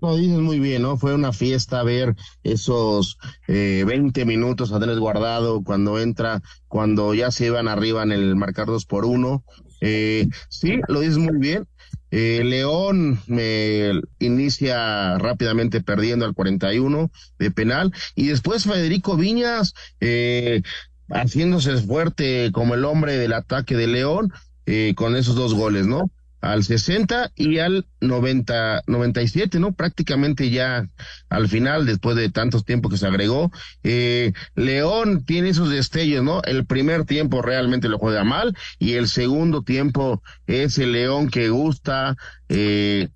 [0.00, 0.96] No, dices muy bien, ¿no?
[0.96, 3.18] Fue una fiesta ver esos
[3.48, 8.34] eh, 20 minutos a Andrés Guardado cuando entra, cuando ya se iban arriba en el
[8.34, 9.44] marcar dos por uno.
[9.82, 11.66] Eh, sí, lo dices muy bien.
[12.10, 20.62] Eh, León me inicia rápidamente perdiendo al 41 de penal y después Federico Viñas eh,
[21.08, 24.32] haciéndose fuerte como el hombre del ataque de León
[24.66, 26.10] eh, con esos dos goles, ¿no?
[26.40, 29.72] Al 60 y al 90, 97, ¿no?
[29.72, 30.88] Prácticamente ya
[31.28, 33.52] al final, después de tantos tiempos que se agregó.
[33.82, 36.42] Eh, León tiene esos destellos, ¿no?
[36.42, 41.50] El primer tiempo realmente lo juega mal y el segundo tiempo es el León que
[41.50, 42.16] gusta,
[42.48, 43.08] eh,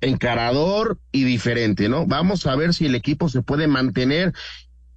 [0.00, 2.06] encarador y diferente, ¿no?
[2.06, 4.32] Vamos a ver si el equipo se puede mantener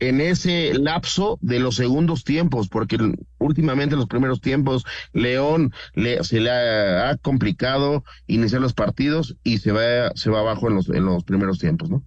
[0.01, 2.97] en ese lapso de los segundos tiempos, porque
[3.37, 4.83] últimamente en los primeros tiempos
[5.13, 10.67] León le, se le ha, complicado iniciar los partidos y se va, se va abajo
[10.67, 12.03] en los, en los primeros tiempos, ¿no?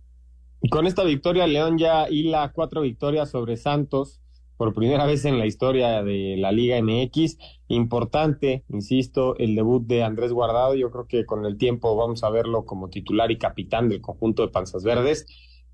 [0.61, 4.21] Y con esta victoria, León ya hila cuatro victorias sobre Santos
[4.57, 7.39] por primera vez en la historia de la Liga MX.
[7.69, 10.75] Importante, insisto, el debut de Andrés Guardado.
[10.75, 14.43] Yo creo que con el tiempo vamos a verlo como titular y capitán del conjunto
[14.43, 15.27] de Panzas Verdes,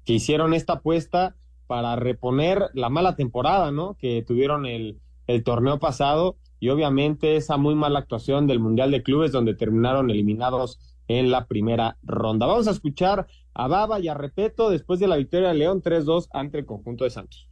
[0.04, 1.36] que hicieron esta apuesta
[1.70, 3.94] para reponer la mala temporada, ¿no?
[3.96, 9.04] Que tuvieron el, el torneo pasado y obviamente esa muy mala actuación del Mundial de
[9.04, 12.46] Clubes donde terminaron eliminados en la primera ronda.
[12.46, 16.26] Vamos a escuchar a Baba y a Repeto después de la victoria de León 3-2
[16.32, 17.48] ante el conjunto de Santos.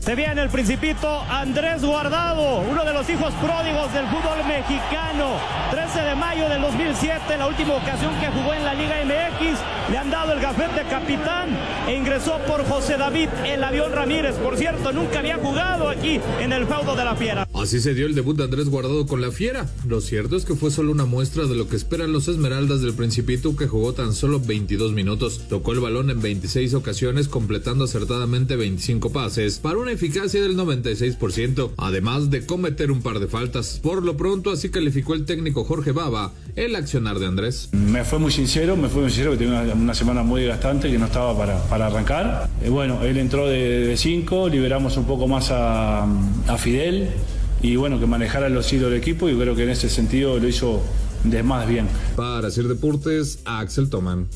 [0.00, 5.36] Se viene el principito Andrés Guardado, uno de los hijos pródigos del fútbol mexicano.
[5.70, 9.98] 13 de mayo del 2007, la última ocasión que jugó en la Liga MX, le
[9.98, 11.50] han dado el gafete capitán
[11.86, 14.36] e ingresó por José David El Avión Ramírez.
[14.36, 17.49] Por cierto, nunca había jugado aquí en el feudo de la Fiera.
[17.60, 19.68] Así se dio el debut de Andrés Guardado con la Fiera.
[19.86, 22.94] Lo cierto es que fue solo una muestra de lo que esperan los Esmeraldas del
[22.94, 25.42] Principito que jugó tan solo 22 minutos.
[25.46, 31.72] Tocó el balón en 26 ocasiones completando acertadamente 25 pases para una eficacia del 96%,
[31.76, 33.78] además de cometer un par de faltas.
[33.82, 37.68] Por lo pronto así calificó el técnico Jorge Baba el accionar de Andrés.
[37.72, 40.98] Me fue muy sincero, me fue muy sincero que tenía una, semana muy gastante que
[40.98, 42.48] no estaba para, para arrancar.
[42.64, 47.10] Eh, bueno, él entró de 5, liberamos un poco más a, a Fidel
[47.62, 50.48] y bueno, que manejara los hilos del equipo y creo que en ese sentido lo
[50.48, 50.82] hizo
[51.24, 51.86] de más bien.
[52.16, 54.28] Para hacer deportes, Axel Toman.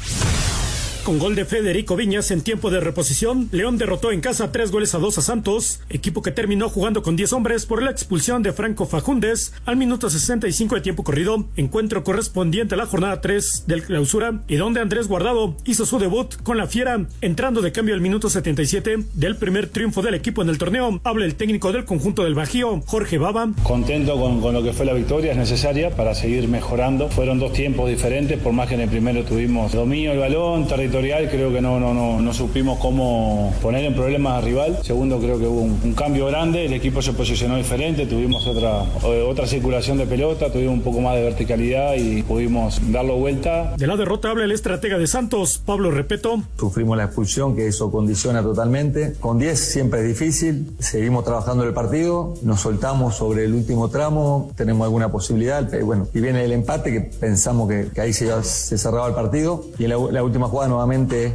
[1.04, 4.94] Con gol de Federico Viñas en tiempo de reposición, León derrotó en casa tres goles
[4.94, 8.54] a dos a Santos, equipo que terminó jugando con 10 hombres por la expulsión de
[8.54, 13.82] Franco Fajundes al minuto 65 de tiempo corrido, encuentro correspondiente a la jornada 3 del
[13.82, 18.00] clausura y donde Andrés Guardado hizo su debut con la Fiera, entrando de cambio al
[18.00, 21.02] minuto 77 del primer triunfo del equipo en el torneo.
[21.04, 23.50] Habla el técnico del conjunto del Bajío, Jorge Baba.
[23.62, 27.10] Contento con, con lo que fue la victoria, es necesaria para seguir mejorando.
[27.10, 30.93] Fueron dos tiempos diferentes, por más que en el primero tuvimos dominio del balón, territorio
[31.00, 34.78] creo que no, no, no, no supimos cómo poner en problemas al rival.
[34.82, 39.26] Segundo, creo que hubo un, cambio grande, el equipo se posicionó diferente, tuvimos otra, eh,
[39.28, 43.74] otra circulación de pelota, tuvimos un poco más de verticalidad y pudimos darlo vuelta.
[43.76, 46.42] De la derrota habla el estratega de Santos, Pablo Repeto.
[46.58, 49.14] Sufrimos la expulsión, que eso condiciona totalmente.
[49.18, 54.52] Con 10 siempre es difícil, seguimos trabajando el partido, nos soltamos sobre el último tramo,
[54.56, 58.78] tenemos alguna posibilidad, pero bueno, y viene el empate que pensamos que, ahí se, se,
[58.78, 60.83] cerraba el partido y en la, la última jugada nos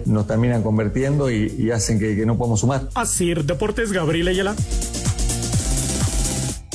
[0.06, 2.90] nos terminan convirtiendo y, hacen que, no podamos sumar.
[2.96, 4.56] Así, Deportes, Gabriel Ayala.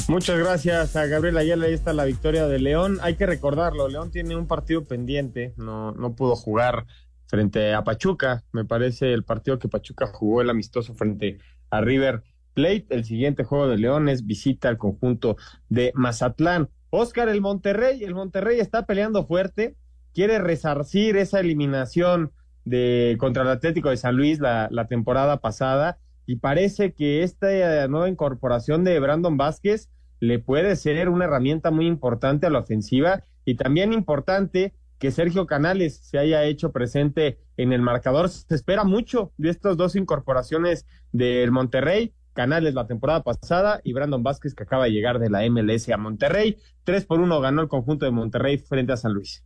[0.08, 1.66] Muchas gracias a Gabriel Ayala.
[1.66, 2.98] Ahí está la victoria de León.
[3.02, 6.86] Hay que recordarlo, León tiene un partido pendiente, no, no pudo jugar
[7.26, 8.44] frente a Pachuca.
[8.52, 11.38] Me parece el partido que Pachuca jugó el amistoso frente
[11.70, 12.22] a River
[12.54, 12.86] Plate.
[12.90, 15.36] El siguiente juego de León es visita al conjunto
[15.68, 16.68] de Mazatlán.
[16.90, 19.76] Oscar, el Monterrey, el Monterrey está peleando fuerte,
[20.12, 22.32] quiere resarcir esa eliminación
[22.64, 28.08] de contra el Atlético de San Luis la, temporada pasada y parece que esta nueva
[28.08, 33.56] incorporación de Brandon Vázquez le puede ser una herramienta muy importante a la ofensiva y
[33.56, 38.30] también importante que Sergio Canales se haya hecho presente en el marcador.
[38.30, 42.14] Se espera mucho de estas dos incorporaciones del Monterrey.
[42.32, 45.98] Canales la temporada pasada y Brandon Vázquez que acaba de llegar de la MLS a
[45.98, 46.56] Monterrey.
[46.84, 49.44] Tres por uno ganó el conjunto de Monterrey frente a San Luis.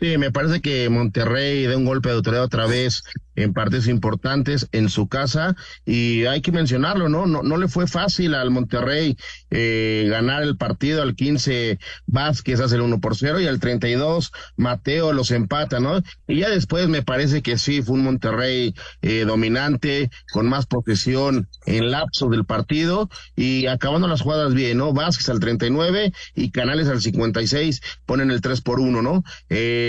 [0.00, 3.02] Sí, me parece que Monterrey da un golpe de autoridad otra vez
[3.34, 7.26] en partes importantes en su casa y hay que mencionarlo, ¿no?
[7.26, 9.16] No, no le fue fácil al Monterrey
[9.50, 14.32] eh, ganar el partido al 15 Vázquez hace el 1 por 0 y al 32
[14.56, 16.02] Mateo los empata, ¿no?
[16.26, 21.48] Y ya después me parece que sí, fue un Monterrey eh, dominante, con más posesión
[21.66, 24.92] en lapso del partido y acabando las jugadas bien, ¿no?
[24.92, 29.22] Vázquez al 39 y Canales al 56 ponen el 3 por 1, ¿no?
[29.48, 29.87] Eh,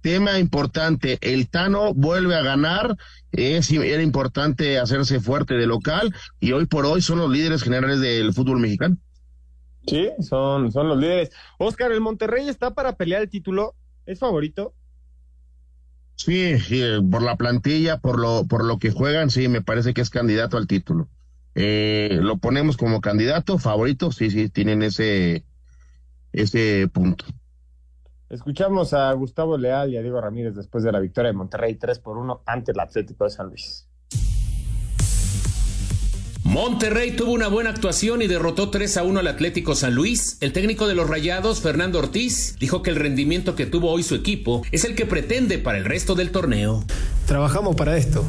[0.00, 2.96] tema importante, el Tano vuelve a ganar,
[3.32, 8.00] es, era importante hacerse fuerte de local y hoy por hoy son los líderes generales
[8.00, 8.96] del fútbol mexicano.
[9.86, 11.30] Sí, son, son los líderes.
[11.58, 13.74] Oscar, ¿el Monterrey está para pelear el título?
[14.06, 14.74] ¿Es favorito?
[16.16, 20.02] Sí, sí, por la plantilla, por lo, por lo que juegan, sí, me parece que
[20.02, 21.08] es candidato al título.
[21.54, 25.44] Eh, lo ponemos como candidato, favorito, sí, sí, tienen ese,
[26.32, 27.24] ese punto.
[28.30, 31.98] Escuchamos a Gustavo Leal y a Diego Ramírez después de la victoria de Monterrey 3
[31.98, 33.88] por 1 ante el Atlético de San Luis.
[36.44, 40.38] Monterrey tuvo una buena actuación y derrotó 3 a 1 al Atlético San Luis.
[40.40, 44.14] El técnico de los Rayados, Fernando Ortiz, dijo que el rendimiento que tuvo hoy su
[44.14, 46.84] equipo es el que pretende para el resto del torneo.
[47.26, 48.24] Trabajamos para esto,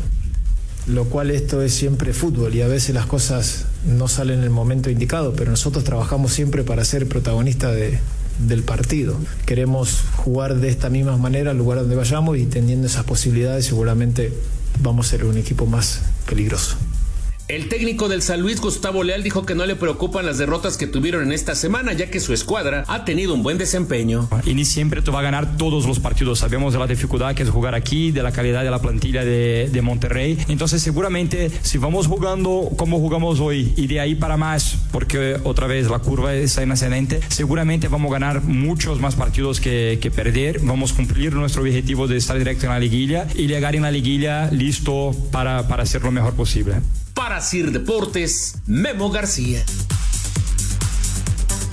[0.88, 4.50] lo cual esto es siempre fútbol y a veces las cosas no salen en el
[4.50, 8.00] momento indicado, pero nosotros trabajamos siempre para ser protagonista de,
[8.48, 9.18] del partido.
[9.46, 14.34] Queremos jugar de esta misma manera al lugar donde vayamos y teniendo esas posibilidades seguramente
[14.82, 16.78] vamos a ser un equipo más peligroso.
[17.52, 20.88] El técnico del San Luis, Gustavo Leal, dijo que no le preocupan las derrotas que
[20.88, 24.30] tuvieron en esta semana, ya que su escuadra ha tenido un buen desempeño.
[24.46, 26.40] Y ni siempre tú vas a ganar todos los partidos.
[26.40, 29.68] Sabemos de la dificultad que es jugar aquí, de la calidad de la plantilla de,
[29.70, 30.38] de Monterrey.
[30.48, 35.68] Entonces, seguramente, si vamos jugando como jugamos hoy y de ahí para más, porque otra
[35.68, 40.62] vez la curva está en ascendente, seguramente vamos a ganar muchos más partidos que, perder.
[40.62, 43.92] Vamos a cumplir nuestro objetivo de estar directo en la liguilla y llegar en la
[43.92, 46.76] liguilla listo para, para hacer lo mejor posible.
[47.24, 49.60] Para Sir Deportes, Memo García.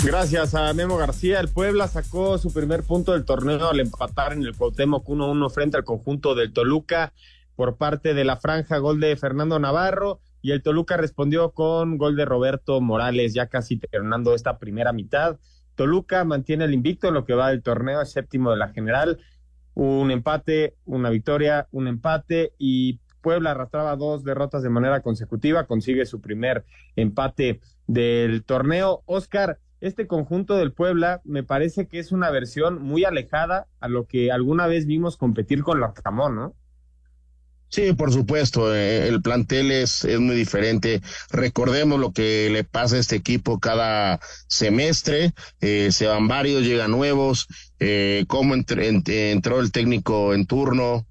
[0.05, 4.43] Gracias a Memo García, el Puebla sacó su primer punto del torneo al empatar en
[4.43, 7.15] el Cuauhtémoc 1-1 frente al conjunto del Toluca
[7.57, 12.15] por parte de la franja, gol de Fernando Navarro y el Toluca respondió con gol
[12.15, 15.39] de Roberto Morales, ya casi terminando esta primera mitad.
[15.77, 19.19] Toluca mantiene el invicto en lo que va del torneo, séptimo de la general,
[19.73, 26.07] un empate, una victoria, un empate y Puebla arrastraba dos derrotas de manera consecutiva, consigue
[26.07, 26.65] su primer
[26.97, 29.03] empate del torneo.
[29.07, 34.07] Oscar, este conjunto del Puebla me parece que es una versión muy alejada a lo
[34.07, 36.55] que alguna vez vimos competir con la Camón, ¿no?
[37.71, 41.03] Sí, por supuesto, eh, el plantel es, es muy diferente.
[41.31, 46.93] Recordemos lo que le pasa a este equipo cada semestre, eh, se van varios, llegan
[46.93, 47.47] nuevos,
[47.79, 51.07] eh, cómo entró el técnico en turno,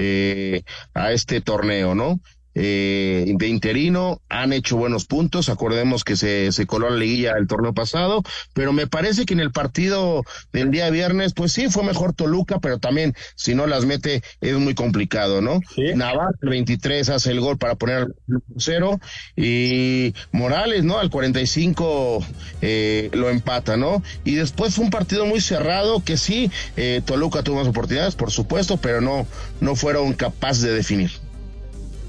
[0.00, 0.62] eh,
[0.94, 2.20] a este torneo, ¿no?
[2.62, 7.46] Eh, de interino, han hecho buenos puntos, acordemos que se, se coló la liguilla el
[7.46, 11.84] torneo pasado, pero me parece que en el partido del día viernes, pues sí, fue
[11.84, 15.60] mejor Toluca, pero también si no las mete es muy complicado, ¿no?
[15.94, 19.00] Navarro, el 23, hace el gol para poner el cero
[19.36, 20.98] y Morales, ¿no?
[20.98, 22.26] Al 45
[22.60, 24.02] eh, lo empata, ¿no?
[24.22, 28.30] Y después fue un partido muy cerrado que sí, eh, Toluca tuvo más oportunidades, por
[28.30, 29.26] supuesto, pero no,
[29.62, 31.10] no fueron capaces de definir.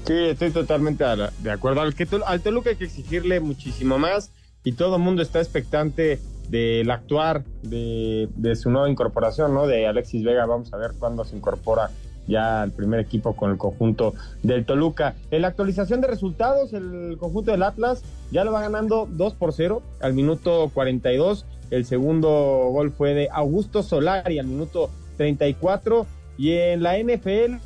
[0.04, 1.04] Sí, estoy totalmente
[1.38, 1.80] de acuerdo.
[1.80, 4.32] Al, que, al Toluca hay que exigirle muchísimo más
[4.64, 9.66] y todo el mundo está expectante del actuar de, de, su nueva incorporación, ¿no?
[9.66, 10.44] De Alexis Vega.
[10.46, 11.90] Vamos a ver cuándo se incorpora
[12.26, 15.14] ya al primer equipo con el conjunto del Toluca.
[15.30, 19.52] En la actualización de resultados, el conjunto del Atlas ya lo va ganando 2 por
[19.52, 21.46] 0 al minuto 42.
[21.70, 22.28] El segundo
[22.72, 26.06] gol fue de Augusto Solari al minuto 34.
[26.38, 27.56] Y en la NFL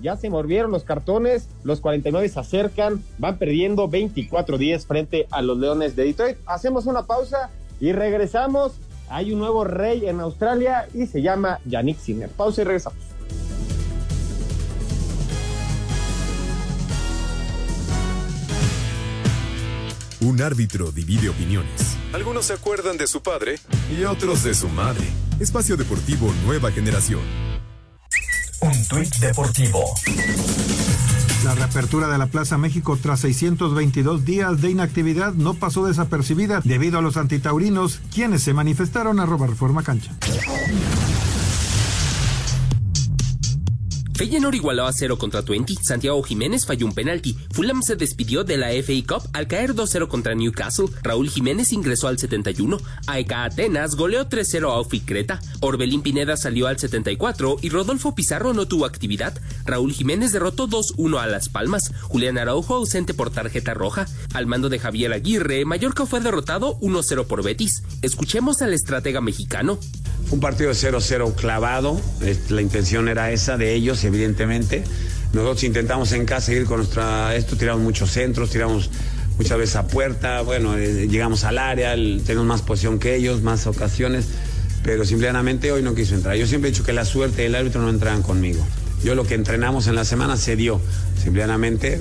[0.00, 5.58] ya se mordieron los cartones, los 49 se acercan, van perdiendo 24-10 frente a los
[5.58, 6.38] Leones de Detroit.
[6.46, 8.72] Hacemos una pausa y regresamos.
[9.08, 12.28] Hay un nuevo rey en Australia y se llama Yannick Sinner.
[12.28, 12.98] Pausa y regresamos.
[20.20, 21.96] Un árbitro divide opiniones.
[22.12, 23.58] Algunos se acuerdan de su padre
[23.90, 25.06] y otros de su madre.
[25.40, 27.49] Espacio Deportivo Nueva Generación.
[28.90, 29.84] Tuit deportivo.
[31.44, 36.98] La reapertura de la Plaza México tras 622 días de inactividad no pasó desapercibida debido
[36.98, 40.12] a los antitaurinos, quienes se manifestaron a robar forma cancha.
[44.20, 48.58] Feyenoord igualó a 0 contra Twente, Santiago Jiménez falló un penalti, Fulham se despidió de
[48.58, 53.94] la FA Cup al caer 2-0 contra Newcastle, Raúl Jiménez ingresó al 71, AEK Atenas
[53.94, 58.84] goleó 3-0 a Ofi Creta, Orbelín Pineda salió al 74 y Rodolfo Pizarro no tuvo
[58.84, 64.44] actividad, Raúl Jiménez derrotó 2-1 a Las Palmas, Julián Araujo ausente por tarjeta roja, al
[64.44, 67.84] mando de Javier Aguirre, Mallorca fue derrotado 1-0 por Betis.
[68.02, 69.78] Escuchemos al estratega mexicano.
[70.30, 72.00] Un partido de 0-0 clavado,
[72.50, 74.84] la intención era esa de ellos, evidentemente.
[75.32, 77.34] Nosotros intentamos en casa ir con nuestra.
[77.34, 78.90] Esto tiramos muchos centros, tiramos
[79.38, 83.66] muchas veces a puerta, bueno, eh, llegamos al área, tenemos más posición que ellos, más
[83.66, 84.26] ocasiones,
[84.84, 86.36] pero simplemente hoy no quiso entrar.
[86.36, 88.64] Yo siempre he dicho que la suerte del árbitro no entraban conmigo.
[89.02, 90.80] Yo lo que entrenamos en la semana se dio,
[91.22, 92.00] simplemente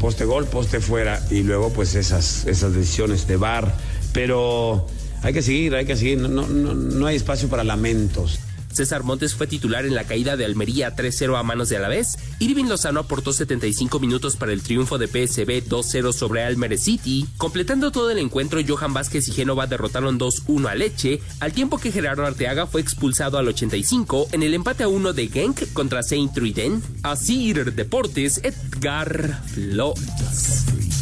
[0.00, 3.72] poste gol, poste fuera y luego pues esas, esas decisiones de bar.
[4.12, 4.86] Pero
[5.24, 8.38] hay que seguir, hay que seguir, no, no, no hay espacio para lamentos.
[8.74, 12.18] César Montes fue titular en la caída de Almería 3-0 a manos de Alavés.
[12.40, 17.26] Irving Lozano aportó 75 minutos para el triunfo de PSB 2-0 sobre Almería City.
[17.38, 21.92] Completando todo el encuentro, Johan Vázquez y Génova derrotaron 2-1 a Leche, al tiempo que
[21.92, 26.34] Gerardo Arteaga fue expulsado al 85 en el empate a 1 de Genk contra Saint
[26.34, 26.82] Truiden.
[27.02, 30.93] Así Deportes, Edgar Flores.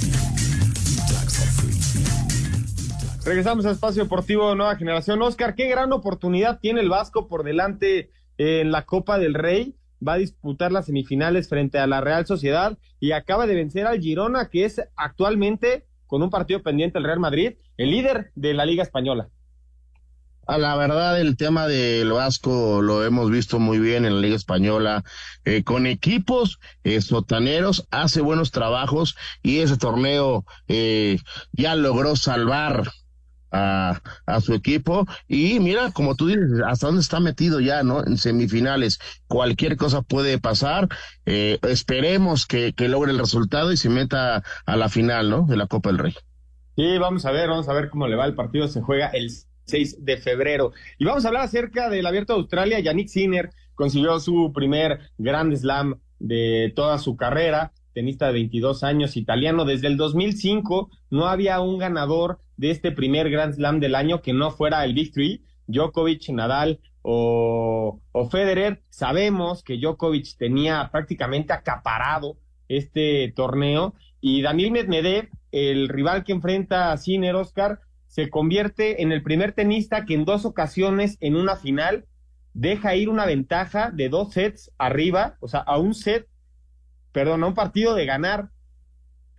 [3.25, 5.23] Regresamos al espacio deportivo Nueva Generación.
[5.23, 9.77] Oscar, qué gran oportunidad tiene el Vasco por delante en la Copa del Rey.
[10.07, 14.01] Va a disputar las semifinales frente a la Real Sociedad y acaba de vencer al
[14.01, 18.67] Girona, que es actualmente, con un partido pendiente, el Real Madrid, el líder de la
[18.67, 19.29] Liga Española.
[20.49, 24.35] A la verdad, el tema del Vasco lo hemos visto muy bien en la Liga
[24.35, 25.05] Española,
[25.45, 29.15] eh, con equipos eh, sotaneros, hace buenos trabajos
[29.45, 31.21] y ese torneo eh,
[31.53, 32.91] ya logró salvar
[33.53, 38.05] a, a, su equipo y mira, como tú dices, hasta dónde está metido ya, ¿no?
[38.05, 38.99] En semifinales,
[39.29, 40.89] cualquier cosa puede pasar,
[41.27, 45.47] eh, esperemos que, que logre el resultado y se meta a la final, ¿no?
[45.47, 46.15] De la Copa del Rey.
[46.77, 49.31] Sí, vamos a ver, vamos a ver cómo le va el partido, se juega el
[49.67, 50.73] 6 de febrero.
[50.99, 55.55] Y vamos a hablar acerca del Abierto de Australia, Yannick Sinner consiguió su primer Grand
[55.55, 59.65] Slam de toda su carrera, tenista de 22 años, italiano.
[59.65, 64.33] Desde el 2005 no había un ganador de este primer Grand Slam del año que
[64.33, 68.83] no fuera el Big Three, Djokovic, Nadal o, o Federer.
[68.91, 72.37] Sabemos que Djokovic tenía prácticamente acaparado
[72.69, 79.11] este torneo y Daniel Medvedev, el rival que enfrenta a Sinner Oscar, se convierte en
[79.11, 82.07] el primer tenista que en dos ocasiones en una final
[82.55, 86.29] deja ir una ventaja de dos sets arriba, o sea, a un set
[87.13, 88.51] perdón, a un partido de ganar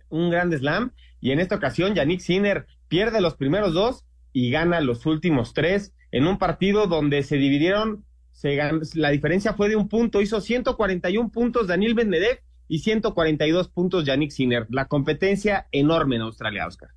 [0.08, 0.92] un Grand Slam.
[1.20, 5.94] Y en esta ocasión, Yannick Sinner pierde los primeros dos y gana los últimos tres
[6.14, 8.56] en un partido donde se dividieron, se
[8.94, 14.30] la diferencia fue de un punto, hizo 141 puntos Daniel Medvedev y 142 puntos Yannick
[14.30, 14.66] Sinner.
[14.70, 16.90] La competencia enorme en Australia, Oscar.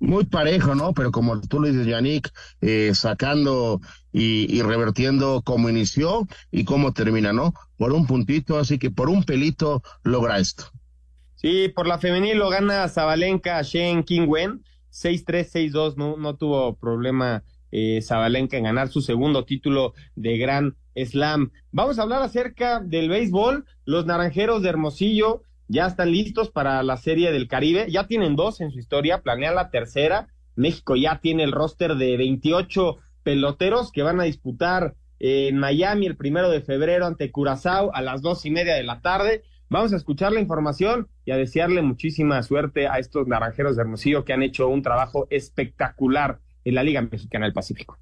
[0.00, 0.92] Muy parejo, ¿no?
[0.94, 2.30] Pero como tú lo dices, Yannick,
[2.60, 3.80] eh, sacando
[4.12, 7.52] y, y, revertiendo cómo inició y cómo termina, ¿no?
[7.76, 10.70] Por un puntito, así que por un pelito logra esto.
[11.40, 17.44] Sí, por la femenil lo gana Zabalenka Shen Wen, 6-3, 6-2, no, no tuvo problema
[17.70, 21.52] eh, Zabalenka en ganar su segundo título de Gran Slam.
[21.70, 26.96] Vamos a hablar acerca del béisbol, los naranjeros de Hermosillo ya están listos para la
[26.96, 30.28] Serie del Caribe, ya tienen dos en su historia, planean la tercera.
[30.56, 36.16] México ya tiene el roster de 28 peloteros que van a disputar en Miami el
[36.16, 39.42] primero de febrero ante Curazao a las dos y media de la tarde.
[39.68, 44.24] Vamos a escuchar la información y a desearle muchísima suerte a estos naranjeros de Hermosillo
[44.24, 47.98] que han hecho un trabajo espectacular en la Liga Mexicana del Pacífico.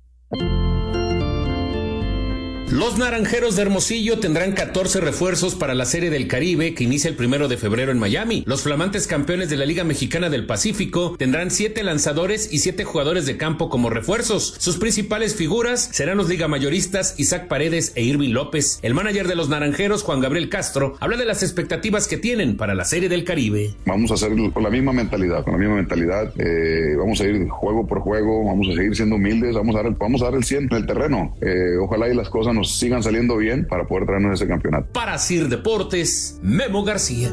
[2.70, 7.14] Los Naranjeros de Hermosillo tendrán 14 refuerzos para la Serie del Caribe que inicia el
[7.14, 8.42] primero de febrero en Miami.
[8.44, 13.24] Los flamantes campeones de la Liga Mexicana del Pacífico tendrán 7 lanzadores y 7 jugadores
[13.24, 14.56] de campo como refuerzos.
[14.58, 18.80] Sus principales figuras serán los liga mayoristas Isaac Paredes e Irving López.
[18.82, 22.74] El manager de los Naranjeros, Juan Gabriel Castro, habla de las expectativas que tienen para
[22.74, 23.76] la Serie del Caribe.
[23.86, 26.32] Vamos a hacer con la misma mentalidad, con la misma mentalidad.
[26.36, 29.86] Eh, vamos a ir juego por juego, vamos a seguir siendo humildes, vamos a dar
[29.86, 31.32] el, vamos a dar el 100 en el terreno.
[31.40, 34.92] Eh, ojalá y las cosas nos sigan saliendo bien para poder traernos ese campeonato.
[34.92, 37.30] Para Sir Deportes, Memo García.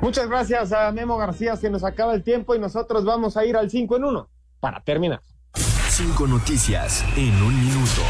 [0.00, 3.56] Muchas gracias a Memo García, se nos acaba el tiempo y nosotros vamos a ir
[3.56, 4.28] al 5 en 1
[4.60, 5.20] para terminar.
[5.88, 8.02] Cinco noticias en un minuto.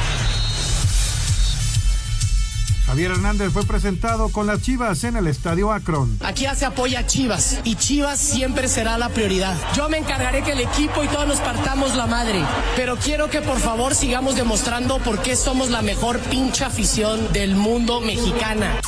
[2.86, 6.18] Javier Hernández fue presentado con las Chivas en el Estadio Akron.
[6.24, 9.56] Aquí ya se apoya a Chivas y Chivas siempre será la prioridad.
[9.74, 12.44] Yo me encargaré que el equipo y todos nos partamos la madre,
[12.76, 17.56] pero quiero que por favor sigamos demostrando por qué somos la mejor pincha afición del
[17.56, 18.80] mundo mexicana.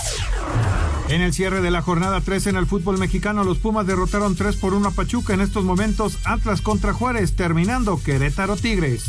[1.09, 4.57] En el cierre de la jornada 3 en el fútbol mexicano, los Pumas derrotaron 3
[4.57, 5.33] por 1 a Pachuca.
[5.33, 9.05] En estos momentos, Atlas contra Juárez, terminando Querétaro Tigres.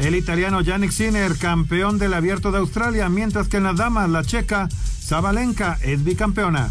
[0.00, 4.24] El italiano Yannick Sinner, campeón del Abierto de Australia, mientras que en las damas, la
[4.24, 4.68] checa
[5.02, 6.70] Zabalenka es bicampeona.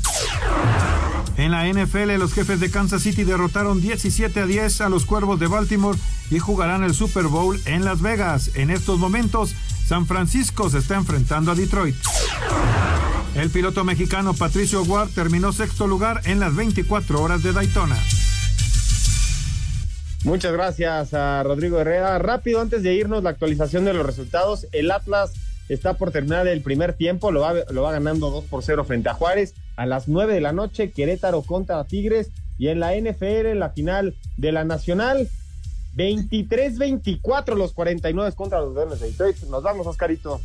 [1.38, 5.39] En la NFL, los jefes de Kansas City derrotaron 17 a 10 a los Cuervos
[5.39, 5.97] de Baltimore
[6.30, 8.51] y jugarán el Super Bowl en Las Vegas.
[8.53, 9.55] En estos momentos,
[9.86, 11.95] San Francisco se está enfrentando a Detroit.
[13.36, 17.97] El piloto mexicano Patricio Ward terminó sexto lugar en las 24 horas de Daytona.
[20.26, 22.17] Muchas gracias a Rodrigo Herrera.
[22.17, 24.65] Rápido, antes de irnos, la actualización de los resultados.
[24.71, 25.34] El Atlas
[25.69, 29.07] está por terminar el primer tiempo, lo va, lo va ganando 2 por 0 frente
[29.07, 29.53] a Juárez.
[29.76, 32.32] A las 9 de la noche, Querétaro contra Tigres.
[32.57, 35.30] Y en la NFL, la final de la Nacional,
[35.95, 39.38] 23-24 los 49 contra los Leones de Detroit.
[39.43, 40.41] Nos vamos, Oscarito.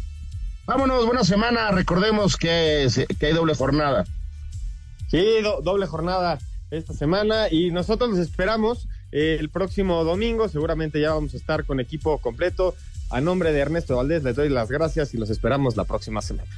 [0.67, 1.71] Vámonos, buena semana.
[1.71, 2.87] Recordemos que,
[3.19, 4.05] que hay doble jornada.
[5.09, 5.25] Sí,
[5.63, 6.39] doble jornada
[6.71, 10.49] esta semana y nosotros los esperamos el próximo domingo.
[10.49, 12.75] Seguramente ya vamos a estar con equipo completo.
[13.11, 16.51] A nombre de Ernesto Valdés les doy las gracias y los esperamos la próxima semana.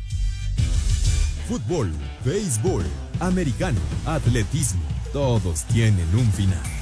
[1.48, 1.90] Fútbol,
[2.24, 2.84] béisbol,
[3.20, 4.82] americano, atletismo,
[5.12, 6.81] todos tienen un final.